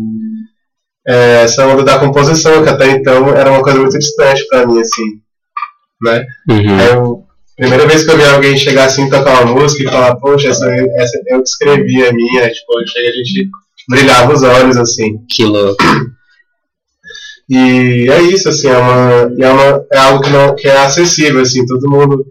é, 1.06 1.42
essa 1.44 1.66
onda 1.66 1.84
da 1.84 1.98
composição, 1.98 2.62
que 2.62 2.68
até 2.68 2.90
então 2.90 3.28
era 3.28 3.50
uma 3.50 3.62
coisa 3.62 3.78
muito 3.78 3.98
distante 3.98 4.46
para 4.48 4.66
mim, 4.66 4.80
assim. 4.80 5.20
Né? 6.02 6.26
Uhum. 6.50 6.80
Eu, 6.80 7.24
primeira 7.56 7.86
vez 7.86 8.04
que 8.04 8.10
eu 8.10 8.16
vi 8.16 8.24
alguém 8.24 8.56
chegar 8.56 8.84
assim, 8.84 9.08
tocar 9.08 9.42
uma 9.42 9.54
música 9.54 9.82
e 9.82 9.90
falar, 9.90 10.16
poxa, 10.16 10.48
essa, 10.48 10.66
essa 10.68 11.18
eu 11.28 11.42
que 11.42 11.48
escrevi 11.48 12.06
a 12.06 12.12
minha, 12.12 12.50
tipo, 12.50 12.72
chega 12.88 13.08
a 13.08 13.12
gente 13.12 13.48
brilhava 13.88 14.32
os 14.32 14.42
olhos, 14.42 14.76
assim. 14.76 15.18
Que 15.30 15.44
louco. 15.44 15.82
E 17.48 18.08
é 18.10 18.22
isso, 18.22 18.48
assim, 18.48 18.68
é, 18.68 18.76
uma, 18.76 19.32
é, 19.40 19.48
uma, 19.50 19.84
é 19.92 19.98
algo 19.98 20.22
que, 20.22 20.30
não, 20.30 20.54
que 20.56 20.66
é 20.66 20.76
acessível, 20.78 21.40
assim, 21.40 21.64
todo 21.66 21.88
mundo 21.90 22.24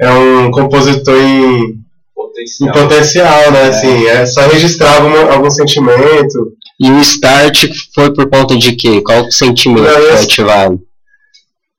é 0.00 0.10
um 0.10 0.50
compositor 0.50 1.14
em 1.16 1.78
Potencial. 2.14 2.68
em 2.68 2.72
potencial, 2.72 3.52
né? 3.52 3.62
Assim, 3.68 4.06
é 4.06 4.24
só 4.26 4.46
registrar 4.48 4.96
algum, 4.96 5.30
algum 5.32 5.50
sentimento. 5.50 6.52
E 6.80 6.90
o 6.90 6.98
start 7.00 7.66
foi 7.94 8.14
por 8.14 8.30
conta 8.30 8.56
de 8.56 8.72
quê? 8.72 9.02
Qual 9.02 9.26
o 9.26 9.32
sentimento 9.32 9.82
Não, 9.82 9.94
que 9.94 10.00
foi 10.00 10.14
esse- 10.14 10.24
ativado? 10.24 10.80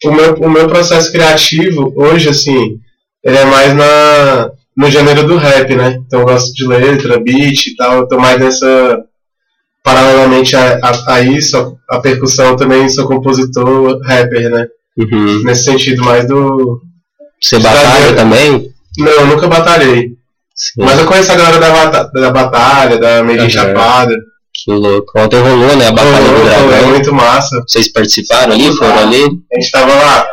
O 0.06 0.12
meu, 0.12 0.34
o 0.36 0.50
meu 0.50 0.68
processo 0.68 1.12
criativo, 1.12 1.94
hoje, 1.96 2.30
assim, 2.30 2.77
ele 3.24 3.38
é 3.38 3.46
mais 3.46 3.74
na, 3.75 4.51
no 4.77 4.89
gênero 4.89 5.25
do 5.25 5.38
rap, 5.38 5.75
né? 5.75 6.00
Então 6.06 6.20
eu 6.22 6.25
gosto 6.25 6.53
de 6.53 6.68
letra, 6.68 7.20
beat 7.20 7.68
e 7.68 7.75
tal. 7.75 7.98
Eu 8.00 8.08
tô 8.08 8.18
mais 8.20 8.39
nessa. 8.39 9.03
Paralelamente 9.83 10.55
a, 10.55 10.79
a, 10.83 11.13
a 11.15 11.21
isso, 11.21 11.57
a, 11.89 11.97
a 11.97 12.00
percussão 12.00 12.55
também 12.55 12.88
sou 12.89 13.07
compositor, 13.07 14.00
rapper, 14.03 14.50
né? 14.50 14.67
Uhum. 14.97 15.43
Nesse 15.43 15.63
sentido 15.65 16.03
mais 16.03 16.27
do. 16.27 16.81
Você 17.41 17.57
batalha 17.59 18.13
também? 18.15 18.69
Não, 19.00 19.07
eu 19.11 19.25
nunca 19.27 19.47
batalhei. 19.47 20.09
Sim. 20.55 20.83
Mas 20.83 21.00
eu 21.00 21.05
conheço 21.07 21.31
a 21.31 21.35
galera 21.35 21.59
da, 21.59 21.69
bata- 21.71 22.11
da 22.13 22.29
batalha, 22.31 22.97
da 23.00 23.23
Meio 23.23 23.39
Aham. 23.41 23.50
Chapada. 23.50 24.15
Que 24.53 24.71
louco. 24.71 25.17
Ontem 25.17 25.39
rolou, 25.39 25.75
né? 25.77 25.88
A 25.88 25.91
Batalha 25.91 26.17
do 26.21 26.27
Rolou, 26.27 26.45
foi 26.45 26.67
Dragão. 26.67 26.89
muito 26.89 27.13
massa. 27.13 27.63
Vocês 27.67 27.91
participaram 27.91 28.53
ali? 28.53 28.71
Foram 28.77 29.00
ali? 29.00 29.23
A 29.51 29.59
gente 29.59 29.71
tava 29.71 29.93
lá, 29.95 30.27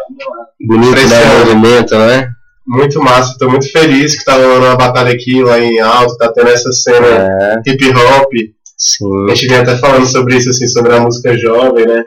Bonito, 0.66 0.94
né? 1.08 1.24
O 1.24 1.38
movimento, 1.38 1.94
né? 1.96 2.28
muito 2.66 3.00
massa. 3.00 3.36
Tô 3.38 3.48
muito 3.48 3.70
feliz 3.72 4.18
que 4.18 4.24
tá 4.24 4.34
rolando 4.34 4.66
uma 4.66 4.76
batalha 4.76 5.12
aqui, 5.14 5.42
lá 5.42 5.58
em 5.58 5.78
Alto, 5.80 6.18
tá 6.18 6.30
tendo 6.32 6.48
essa 6.50 6.70
cena 6.72 7.06
É, 7.06 7.60
hip 7.66 7.88
hop. 7.90 8.30
Sim. 8.78 9.30
A 9.30 9.34
gente 9.34 9.48
vem 9.48 9.58
até 9.58 9.76
falando 9.76 10.06
sobre 10.06 10.36
isso, 10.36 10.50
assim, 10.50 10.66
sobre 10.66 10.94
a 10.94 11.00
música 11.00 11.36
jovem, 11.36 11.86
né? 11.86 12.04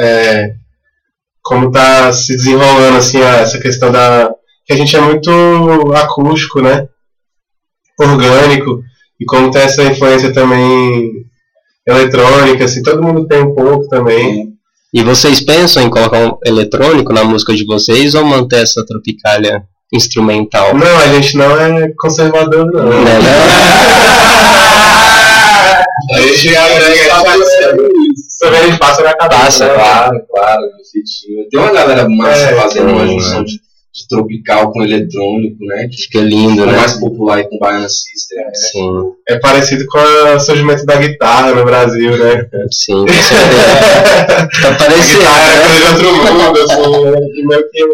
É, 0.00 0.54
como 1.42 1.70
tá 1.70 2.12
se 2.12 2.36
desenrolando, 2.36 2.98
assim, 2.98 3.20
essa 3.20 3.58
questão 3.58 3.90
da... 3.90 4.30
que 4.66 4.72
a 4.72 4.76
gente 4.76 4.94
é 4.94 5.00
muito 5.00 5.30
acústico, 5.94 6.60
né? 6.60 6.86
Orgânico. 7.98 8.82
E 9.18 9.24
como 9.24 9.50
tem 9.50 9.62
essa 9.62 9.82
influência 9.82 10.32
também 10.32 11.10
eletrônica, 11.86 12.64
assim, 12.64 12.82
todo 12.82 13.02
mundo 13.02 13.26
tem 13.26 13.42
um 13.42 13.54
pouco 13.54 13.88
também. 13.88 14.50
E 14.92 15.02
vocês 15.02 15.40
pensam 15.40 15.82
em 15.84 15.90
colocar 15.90 16.18
um 16.18 16.38
eletrônico 16.44 17.12
na 17.12 17.24
música 17.24 17.54
de 17.54 17.64
vocês 17.64 18.14
ou 18.14 18.24
manter 18.24 18.62
essa 18.62 18.84
tropicália 18.84 19.62
instrumental? 19.92 20.74
Não, 20.74 20.98
a 20.98 21.06
gente 21.14 21.36
não 21.36 21.58
é 21.58 21.92
conservador, 21.98 22.66
não. 22.72 22.88
Né, 22.88 23.18
né? 23.18 24.00
A 26.14 26.20
gente 26.20 26.56
agrega 26.56 27.14
a 28.42 28.62
gente 28.66 28.78
passa 28.78 29.02
na 29.02 29.14
cabeça. 29.14 29.40
Passa, 29.40 29.66
né? 29.68 29.74
Claro, 29.74 30.20
claro, 30.30 30.62
efetivo. 30.80 31.48
Tem 31.50 31.60
uma 31.60 31.72
galera 31.72 32.08
massa 32.08 32.40
É, 32.50 32.54
fazendo 32.56 32.88
uma 32.92 33.06
junção 33.06 33.44
de, 33.44 33.52
de 33.54 34.08
tropical 34.08 34.72
com 34.72 34.82
eletrônico, 34.82 35.64
né? 35.64 35.88
Que 35.90 35.96
Fica 36.04 36.20
lindo, 36.20 36.62
é 36.62 36.66
né? 36.66 36.72
mais 36.76 36.94
popular 36.94 37.36
aí 37.38 37.48
com 37.48 37.58
Baiana 37.58 37.88
System. 37.88 38.38
né? 38.44 38.50
Sim, 38.54 39.12
É 39.28 39.38
parecido 39.38 39.84
com 39.86 39.98
o 39.98 40.40
surgimento 40.40 40.84
da 40.86 40.96
guitarra 40.96 41.52
no 41.54 41.64
Brasil, 41.64 42.16
né? 42.16 42.46
sim, 42.72 42.92
com 42.92 43.06
certeza. 43.12 44.48
Tá 44.62 44.74
parecendo, 44.78 45.18
guitarra 45.18 45.52
é 45.52 45.56
né? 45.56 45.66
coisa 45.66 45.98
de 46.00 46.06
outro 46.06 46.34
mundo, 46.34 46.60
assim. 46.60 47.46
Meio 47.46 47.70
que 47.70 47.86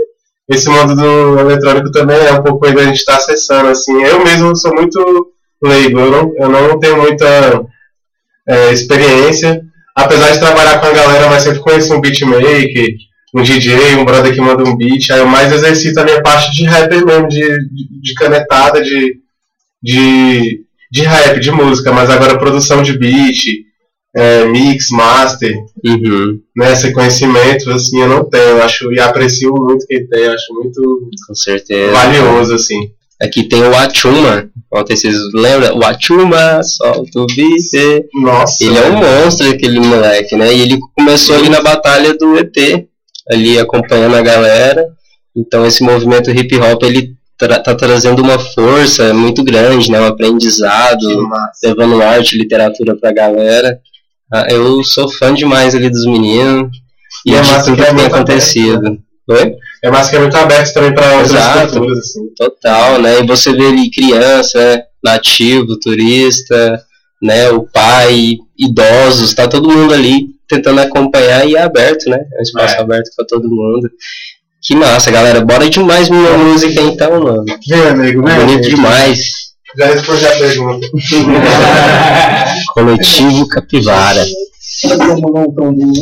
esse 0.55 0.69
mundo 0.69 0.95
do 0.95 1.41
eletrônico 1.41 1.91
também 1.91 2.19
é 2.25 2.33
um 2.33 2.43
pouco 2.45 2.67
ainda 2.67 2.83
a 2.83 2.85
gente 2.85 2.99
está 2.99 3.17
acessando, 3.17 3.69
assim. 3.69 4.01
Eu 4.05 4.23
mesmo 4.25 4.55
sou 4.55 4.73
muito 4.75 5.33
leigo, 5.63 5.99
eu 5.99 6.11
não, 6.11 6.33
eu 6.39 6.49
não 6.49 6.79
tenho 6.79 6.99
muita 6.99 7.27
é, 8.49 8.73
experiência. 8.73 9.63
Apesar 9.95 10.31
de 10.31 10.41
trabalhar 10.41 10.79
com 10.79 10.87
a 10.87 10.93
galera, 10.93 11.29
mas 11.29 11.43
sempre 11.43 11.61
conheço 11.61 11.95
um 11.95 12.01
beatmaker, 12.01 12.89
um 13.35 13.43
DJ, 13.43 13.97
um 13.97 14.05
brother 14.05 14.35
que 14.35 14.41
manda 14.41 14.63
um 14.63 14.77
beat. 14.77 15.11
Aí 15.11 15.21
eu 15.21 15.27
mais 15.27 15.53
exercito 15.53 15.99
a 16.01 16.05
minha 16.05 16.23
parte 16.23 16.53
de 16.53 16.65
rapper 16.65 17.05
mesmo, 17.05 17.29
de, 17.29 17.41
de, 17.41 18.01
de 18.03 18.15
canetada, 18.15 18.83
de, 18.83 19.21
de, 19.83 20.61
de 20.91 21.03
rap, 21.03 21.41
de 21.41 21.51
música. 21.51 21.93
Mas 21.93 22.11
agora 22.11 22.39
produção 22.39 22.83
de 22.83 22.99
beat, 22.99 23.39
é, 24.15 24.45
mix, 24.47 24.91
master, 24.91 25.55
Uhum, 25.85 26.41
né, 26.57 26.73
esse 26.73 26.91
conhecimento, 26.93 27.71
assim, 27.71 28.01
eu 28.01 28.09
não 28.09 28.29
tenho, 28.29 28.43
eu 28.43 28.63
acho, 28.63 28.93
e 28.93 28.99
aprecio 28.99 29.53
muito 29.55 29.87
quem 29.87 30.05
tem, 30.09 30.27
acho 30.27 30.53
muito 30.53 31.09
com 31.29 31.35
certeza. 31.35 31.93
valioso, 31.93 32.55
assim. 32.55 32.91
Aqui 33.21 33.49
tem 33.49 33.63
o 33.63 33.75
Achuma. 33.75 34.49
Ontem 34.73 34.97
vocês 34.97 35.17
lembram? 35.33 35.79
O 35.79 35.85
Achuma, 35.85 36.63
solta 36.63 37.21
o 37.21 37.27
beat. 37.27 38.05
Nossa. 38.15 38.65
Ele 38.65 38.79
é 38.79 38.91
um 38.91 38.97
monstro, 38.97 39.51
aquele 39.51 39.81
moleque, 39.81 40.37
né? 40.37 40.55
E 40.55 40.61
ele 40.61 40.79
começou 40.95 41.37
ali 41.37 41.49
na 41.49 41.63
batalha 41.63 42.15
do 42.15 42.39
ET, 42.39 42.87
ali 43.31 43.59
acompanhando 43.59 44.17
a 44.17 44.23
galera. 44.23 44.87
Então 45.35 45.67
esse 45.67 45.83
movimento 45.83 46.31
hip 46.31 46.57
hop 46.59 46.83
ele 46.83 47.15
tra 47.39 47.59
tá 47.59 47.75
trazendo 47.75 48.23
uma 48.23 48.39
força 48.39 49.13
muito 49.13 49.45
grande, 49.45 49.91
né? 49.91 50.01
Um 50.01 50.07
aprendizado, 50.07 51.07
levando 51.63 52.03
arte, 52.03 52.39
literatura 52.39 52.97
pra 52.97 53.13
galera. 53.13 53.79
Ah, 54.33 54.47
eu 54.51 54.83
sou 54.85 55.09
fã 55.09 55.33
demais 55.33 55.75
ali 55.75 55.89
dos 55.89 56.05
meninos 56.05 56.71
e, 57.25 57.31
E 57.31 57.35
é 57.35 57.39
massa 57.39 57.65
tudo 57.65 57.83
que 57.83 57.95
tem 57.95 58.07
acontecido. 58.07 58.99
Oi? 59.29 59.55
É 59.83 59.89
é 59.89 60.19
muito 60.21 60.37
aberto 60.37 60.73
também 60.73 60.95
para 60.95 61.13
outras 61.15 61.33
Exato. 61.33 61.73
culturas, 61.73 61.99
assim. 61.99 62.29
Total, 62.37 63.01
né? 63.01 63.21
E 63.21 63.27
você 63.27 63.53
vê 63.53 63.67
ali 63.67 63.91
criança, 63.91 64.59
né? 64.59 64.83
nativo, 65.03 65.79
turista, 65.81 66.81
né? 67.23 67.51
O 67.51 67.63
pai, 67.63 68.37
idosos, 68.59 69.35
tá 69.35 69.49
todo 69.49 69.71
mundo 69.71 69.93
ali 69.95 70.27
tentando 70.49 70.81
acompanhar 70.81 71.47
e 71.47 71.57
é 71.57 71.63
aberto, 71.63 72.09
né? 72.09 72.19
É 72.35 72.39
um 72.39 72.43
espaço 72.43 72.77
É. 72.77 72.81
aberto 72.81 73.11
pra 73.17 73.25
todo 73.27 73.49
mundo. 73.49 73.91
Que 74.63 74.75
massa, 74.75 75.11
galera. 75.11 75.41
Bora 75.45 75.69
demais 75.69 76.09
uma 76.09 76.37
música 76.39 76.81
então, 76.81 77.21
mano. 77.23 77.45
Vem, 77.69 77.81
amigo, 77.89 78.25
vem. 78.25 78.35
Bonito 78.37 78.59
amigo. 78.59 78.77
demais. 78.77 79.47
Já 79.77 79.87
respondi 79.87 80.27
a 80.27 80.39
pergunta. 80.39 80.89
Coletivo 82.75 83.49
Capivara. 83.49 84.25
Vamos 85.55 85.77
de 85.77 86.01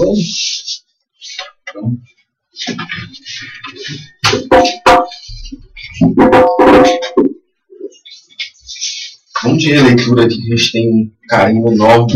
releitura 9.75 10.25
aqui 10.25 10.41
que 10.41 10.53
a 10.53 10.57
gente 10.57 10.73
tem 10.73 10.89
um 10.89 11.11
carinho 11.29 11.73
enorme. 11.73 12.13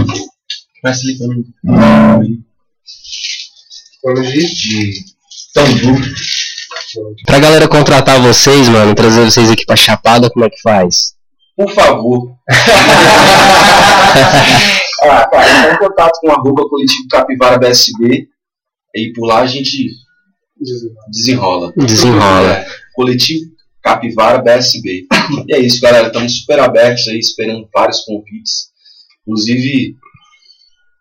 Se 0.95 1.07
ligando. 1.07 1.45
Vamos 4.05 4.29
de 4.33 4.95
Tambu. 5.53 5.99
Pra 7.27 7.41
galera 7.41 7.69
contratar 7.69 8.21
vocês, 8.21 8.69
mano, 8.69 8.95
trazer 8.95 9.25
vocês 9.25 9.51
aqui 9.51 9.67
pra 9.67 9.77
Chapada, 9.77 10.31
como 10.31 10.45
é 10.45 10.51
que 10.51 10.61
faz? 10.63 11.15
Por 11.57 11.71
favor. 11.75 12.37
ah, 15.03 15.29
cara, 15.29 15.59
entra 15.59 15.75
em 15.75 15.79
contato 15.79 16.21
com 16.21 16.31
arroba 16.31 16.69
coletivo 16.69 17.09
Capivara 17.11 17.59
BSB. 17.59 18.29
E 18.95 19.13
por 19.13 19.27
lá 19.27 19.41
a 19.41 19.47
gente 19.47 19.91
desenrola. 21.11 21.73
Desenrola. 21.77 22.53
É, 22.53 22.67
coletivo 22.95 23.59
Capivara 23.83 24.43
BSB. 24.43 25.07
E 25.47 25.55
é 25.55 25.59
isso, 25.61 25.81
galera. 25.81 26.09
Estamos 26.09 26.41
super 26.41 26.61
abertos 26.61 27.09
aí, 27.09 27.19
esperando 27.19 27.69
vários 27.73 28.01
convites. 28.01 28.69
Inclusive, 29.23 29.97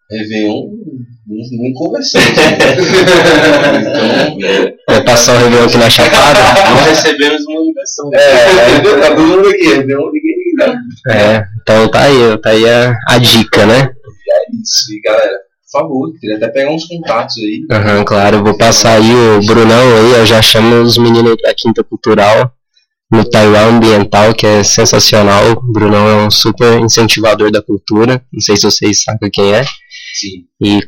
Réveillon, 0.10 0.70
não, 1.28 1.38
não 1.52 1.74
conversamos. 1.74 2.28
né? 2.38 2.58
então, 3.82 4.78
Vai 4.88 5.04
passar 5.04 5.36
o 5.36 5.44
Réveillon 5.44 5.66
aqui 5.66 5.78
na 5.78 5.90
Chapada? 5.90 6.40
Não 6.70 6.84
recebemos 6.86 7.46
uma 7.46 7.62
ligação. 7.62 8.10
é, 8.14 8.80
tá 9.02 9.16
todo 9.16 9.28
mundo 9.28 9.50
aqui. 9.50 9.68
Réveillon, 9.68 10.12
ninguém 10.12 10.36
liga. 10.46 10.80
É, 11.10 11.44
então 11.62 11.90
tá 11.90 12.04
aí, 12.04 12.38
tá 12.42 12.50
aí 12.52 12.70
a, 12.70 12.98
a 13.10 13.18
dica, 13.18 13.66
né? 13.66 13.90
É 14.30 14.56
isso. 14.62 14.94
E 14.94 15.02
galera, 15.02 15.40
por 15.72 15.82
favor, 15.82 16.14
queria 16.20 16.38
até 16.38 16.48
pegar 16.48 16.72
uns 16.72 16.86
contatos 16.86 17.36
aí. 17.38 17.66
Aham, 17.72 18.04
claro, 18.06 18.38
eu 18.38 18.44
vou 18.44 18.58
passar 18.58 18.94
aí 18.94 19.12
o 19.14 19.46
Brunão 19.46 19.98
aí, 19.98 20.20
eu 20.20 20.26
já 20.26 20.42
chamo 20.42 20.82
os 20.82 20.98
meninos 20.98 21.36
da 21.42 21.54
Quinta 21.54 21.84
Cultural 21.84 22.54
no 23.12 23.24
Taiwan 23.30 23.76
Ambiental, 23.76 24.34
que 24.34 24.46
é 24.46 24.64
sensacional. 24.64 25.52
O 25.52 25.72
Brunão 25.72 26.08
é 26.08 26.26
um 26.26 26.32
super 26.32 26.80
incentivador 26.80 27.52
da 27.52 27.62
cultura, 27.62 28.24
não 28.32 28.40
sei 28.40 28.56
se 28.56 28.64
vocês 28.64 29.04
sabem 29.04 29.30
quem 29.30 29.54
é. 29.54 29.64
Sim. 29.64 30.46
E 30.62 30.80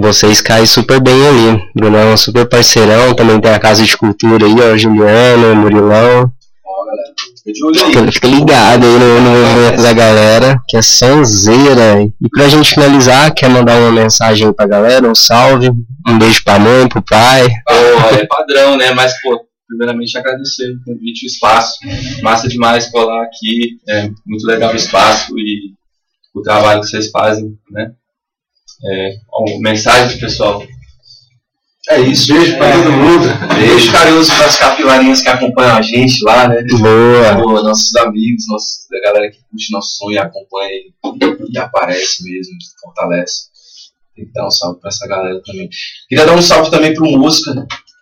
vocês 0.00 0.40
caem 0.40 0.66
super 0.66 1.00
bem 1.00 1.26
ali. 1.28 1.62
Brunão 1.74 2.10
é 2.10 2.14
um 2.14 2.16
super 2.16 2.48
parceirão, 2.48 3.14
também 3.14 3.40
tem 3.40 3.52
a 3.52 3.58
Casa 3.60 3.84
de 3.84 3.96
Cultura 3.96 4.46
aí, 4.46 4.54
ó, 4.60 4.76
Juliano, 4.76 5.54
Murilão. 5.56 6.32
Ó, 6.66 6.86
galera, 6.86 7.14
fica. 7.44 8.12
Fica, 8.12 8.28
ligado 8.28 8.84
aí 8.86 8.98
no, 8.98 9.30
movimento 9.30 9.82
da 9.82 9.92
galera, 9.92 10.58
que 10.66 10.76
é 10.76 10.82
sonzeira. 10.82 12.00
E 12.02 12.28
pra 12.30 12.48
gente 12.48 12.74
finalizar, 12.74 13.34
quer 13.34 13.50
mandar 13.50 13.78
uma 13.78 13.92
mensagem 13.92 14.50
pra 14.52 14.66
galera, 14.66 15.10
um 15.10 15.14
salve, 15.14 15.70
um 16.08 16.18
beijo 16.18 16.42
pra 16.42 16.58
mãe, 16.58 16.88
pro 16.88 17.02
pai. 17.02 17.46
Pô, 17.66 18.16
é 18.16 18.26
padrão, 18.26 18.76
né? 18.76 18.92
Mas, 18.92 19.20
pô, 19.20 19.46
primeiramente 19.68 20.16
agradecer 20.16 20.70
o 20.70 20.84
convite, 20.84 21.26
o 21.26 21.28
espaço. 21.28 21.78
Massa 22.22 22.48
demais 22.48 22.86
colar 22.86 23.24
aqui. 23.24 23.78
É 23.88 24.08
muito 24.26 24.46
legal 24.46 24.72
o 24.72 24.76
espaço 24.76 25.38
e 25.38 25.74
o 26.34 26.40
trabalho 26.40 26.80
que 26.80 26.86
vocês 26.86 27.10
fazem, 27.10 27.56
né? 27.70 27.92
É, 28.86 29.14
uma 29.32 29.60
mensagem 29.60 30.18
pessoal. 30.18 30.62
É 31.90 32.00
isso, 32.00 32.32
beijo 32.32 32.56
pra 32.56 32.68
É. 32.68 32.72
todo 32.72 32.92
mundo. 32.92 33.28
Beijo 33.54 33.92
carinhoso 33.92 34.34
pras 34.36 34.56
capilarinhas 34.56 35.20
que 35.20 35.28
acompanham 35.28 35.76
a 35.76 35.82
gente 35.82 36.22
lá, 36.24 36.48
né? 36.48 36.62
Boa. 36.70 37.42
Pô, 37.42 37.62
nossos 37.62 37.94
amigos, 37.96 38.44
nossos, 38.48 38.86
a 38.90 39.06
galera 39.06 39.30
que 39.30 39.38
curte 39.50 39.70
nosso 39.70 39.96
som 39.98 40.10
e 40.10 40.16
acompanha 40.18 40.70
e, 40.70 41.52
e 41.52 41.58
aparece 41.58 42.24
mesmo, 42.24 42.54
fortalece. 42.82 43.52
Tem 44.16 44.24
que 44.24 44.32
dar 44.32 44.46
um 44.46 44.50
salve 44.50 44.80
pra 44.80 44.88
essa 44.88 45.06
galera 45.06 45.40
também. 45.44 45.68
Queria 46.08 46.24
dar 46.24 46.34
um 46.34 46.40
salve 46.42 46.70
também 46.70 46.94
pro 46.94 47.04
Mosca, 47.18 47.52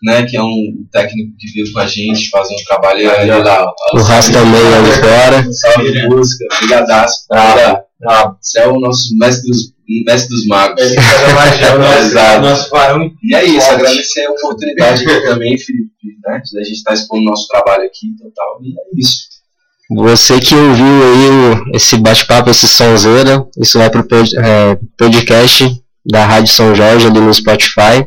né? 0.04 0.22
Que 0.26 0.36
é 0.36 0.42
um 0.42 0.86
técnico 0.92 1.32
que 1.38 1.50
veio 1.52 1.72
com 1.72 1.78
a 1.80 1.86
gente, 1.86 2.28
fazendo 2.28 2.60
um 2.60 2.64
trabalho 2.64 3.10
aí 3.10 3.26
lá. 3.26 3.64
O 3.94 3.98
Ras 4.02 4.28
também 4.28 4.60
ali 4.74 4.92
fora. 4.92 5.52
Salve 5.52 6.08
Mosca, 6.08 6.44
brigadaço. 6.60 7.24
Cara, 8.02 8.34
Você 8.40 8.58
é 8.60 8.66
o 8.68 8.78
nosso 8.80 9.16
mestre 9.18 9.48
dos, 9.50 9.72
mestre 10.06 10.28
dos 10.28 10.46
magos. 10.46 10.82
Ele 10.82 11.00
faz 11.00 11.22
a 11.22 11.78
magia, 11.78 12.20
É. 12.20 12.38
Nosso 12.40 12.70
varão 12.70 13.10
E 13.22 13.34
é 13.34 13.44
isso, 13.44 13.70
agradecer 13.70 14.24
a 14.26 14.30
oportunidade 14.32 15.04
aqui 15.08 15.20
também, 15.26 15.58
Felipe, 15.58 15.90
né? 16.26 16.42
Da 16.52 16.62
gente 16.64 16.72
estar 16.76 16.94
expondo 16.94 17.24
nosso 17.24 17.46
trabalho 17.48 17.84
aqui 17.84 18.08
e 18.08 18.30
tal. 18.34 18.60
E 18.62 18.70
é 18.70 19.00
isso. 19.00 19.32
Você 19.94 20.40
que 20.40 20.54
ouviu 20.54 20.84
aí 20.86 21.28
o- 21.70 21.76
esse 21.76 21.96
bate-papo, 21.98 22.48
esse 22.50 22.66
sonzeira, 22.66 23.44
isso 23.60 23.78
vai 23.78 23.90
pro 23.90 24.02
pod- 24.04 24.34
é, 24.38 24.78
podcast 24.96 25.64
da 26.06 26.24
Rádio 26.24 26.52
São 26.52 26.74
Jorge 26.74 27.06
ali 27.06 27.20
no 27.20 27.32
Spotify. 27.34 28.06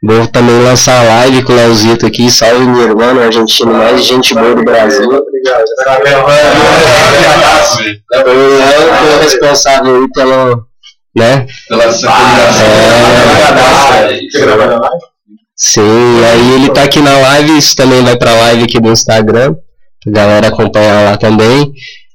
Vou 0.00 0.28
também 0.28 0.62
lançar 0.62 1.00
a 1.00 1.02
live 1.02 1.42
com 1.42 1.52
o 1.52 1.56
Leozito 1.56 2.06
aqui, 2.06 2.30
salve 2.30 2.64
meu 2.66 2.82
irmão 2.82 3.20
argentino, 3.20 3.74
mais 3.74 4.04
gente 4.04 4.32
boa 4.32 4.54
do 4.54 4.62
Brasil. 4.62 5.08
Obrigado. 5.08 5.64
Tá 5.84 5.98
foi 8.22 9.16
o 9.16 9.18
responsável 9.20 9.96
aí 9.96 10.08
pelo, 10.12 10.62
né? 11.16 11.46
Pela 11.68 11.84
É. 11.84 11.88
Sim, 15.56 16.24
aí 16.24 16.52
ele 16.54 16.70
tá 16.70 16.84
aqui 16.84 17.00
na 17.00 17.18
live, 17.18 17.58
isso 17.58 17.74
também 17.74 18.00
vai 18.04 18.16
pra 18.16 18.32
live 18.32 18.62
aqui 18.62 18.78
do 18.80 18.90
Instagram, 18.90 19.56
a 20.06 20.10
galera 20.10 20.46
acompanhar 20.46 21.10
lá 21.10 21.16
também. 21.16 21.72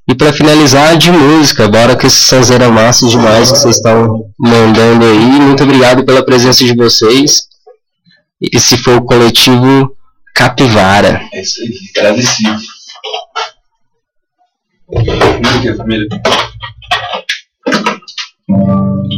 E 0.09 0.15
pra 0.15 0.31
finalizar, 0.31 0.95
de 0.97 1.11
música, 1.11 1.67
bora 1.67 1.97
com 1.97 2.07
esse 2.07 2.15
sonzeira 2.17 2.69
massa 2.69 3.05
demais 3.07 3.51
que 3.51 3.57
vocês 3.57 3.75
estão 3.75 4.23
mandando 4.39 5.03
aí. 5.05 5.17
Muito 5.17 5.63
obrigado 5.63 6.05
pela 6.05 6.25
presença 6.25 6.63
de 6.63 6.73
vocês. 6.75 7.51
Esse 8.51 8.77
foi 8.77 8.95
o 8.95 9.03
coletivo 9.03 9.95
Capivara. 10.33 11.29
É 11.31 11.41
isso 11.41 11.61
aí, 11.61 11.73
agradecido. 11.95 12.59
Família. 15.77 16.07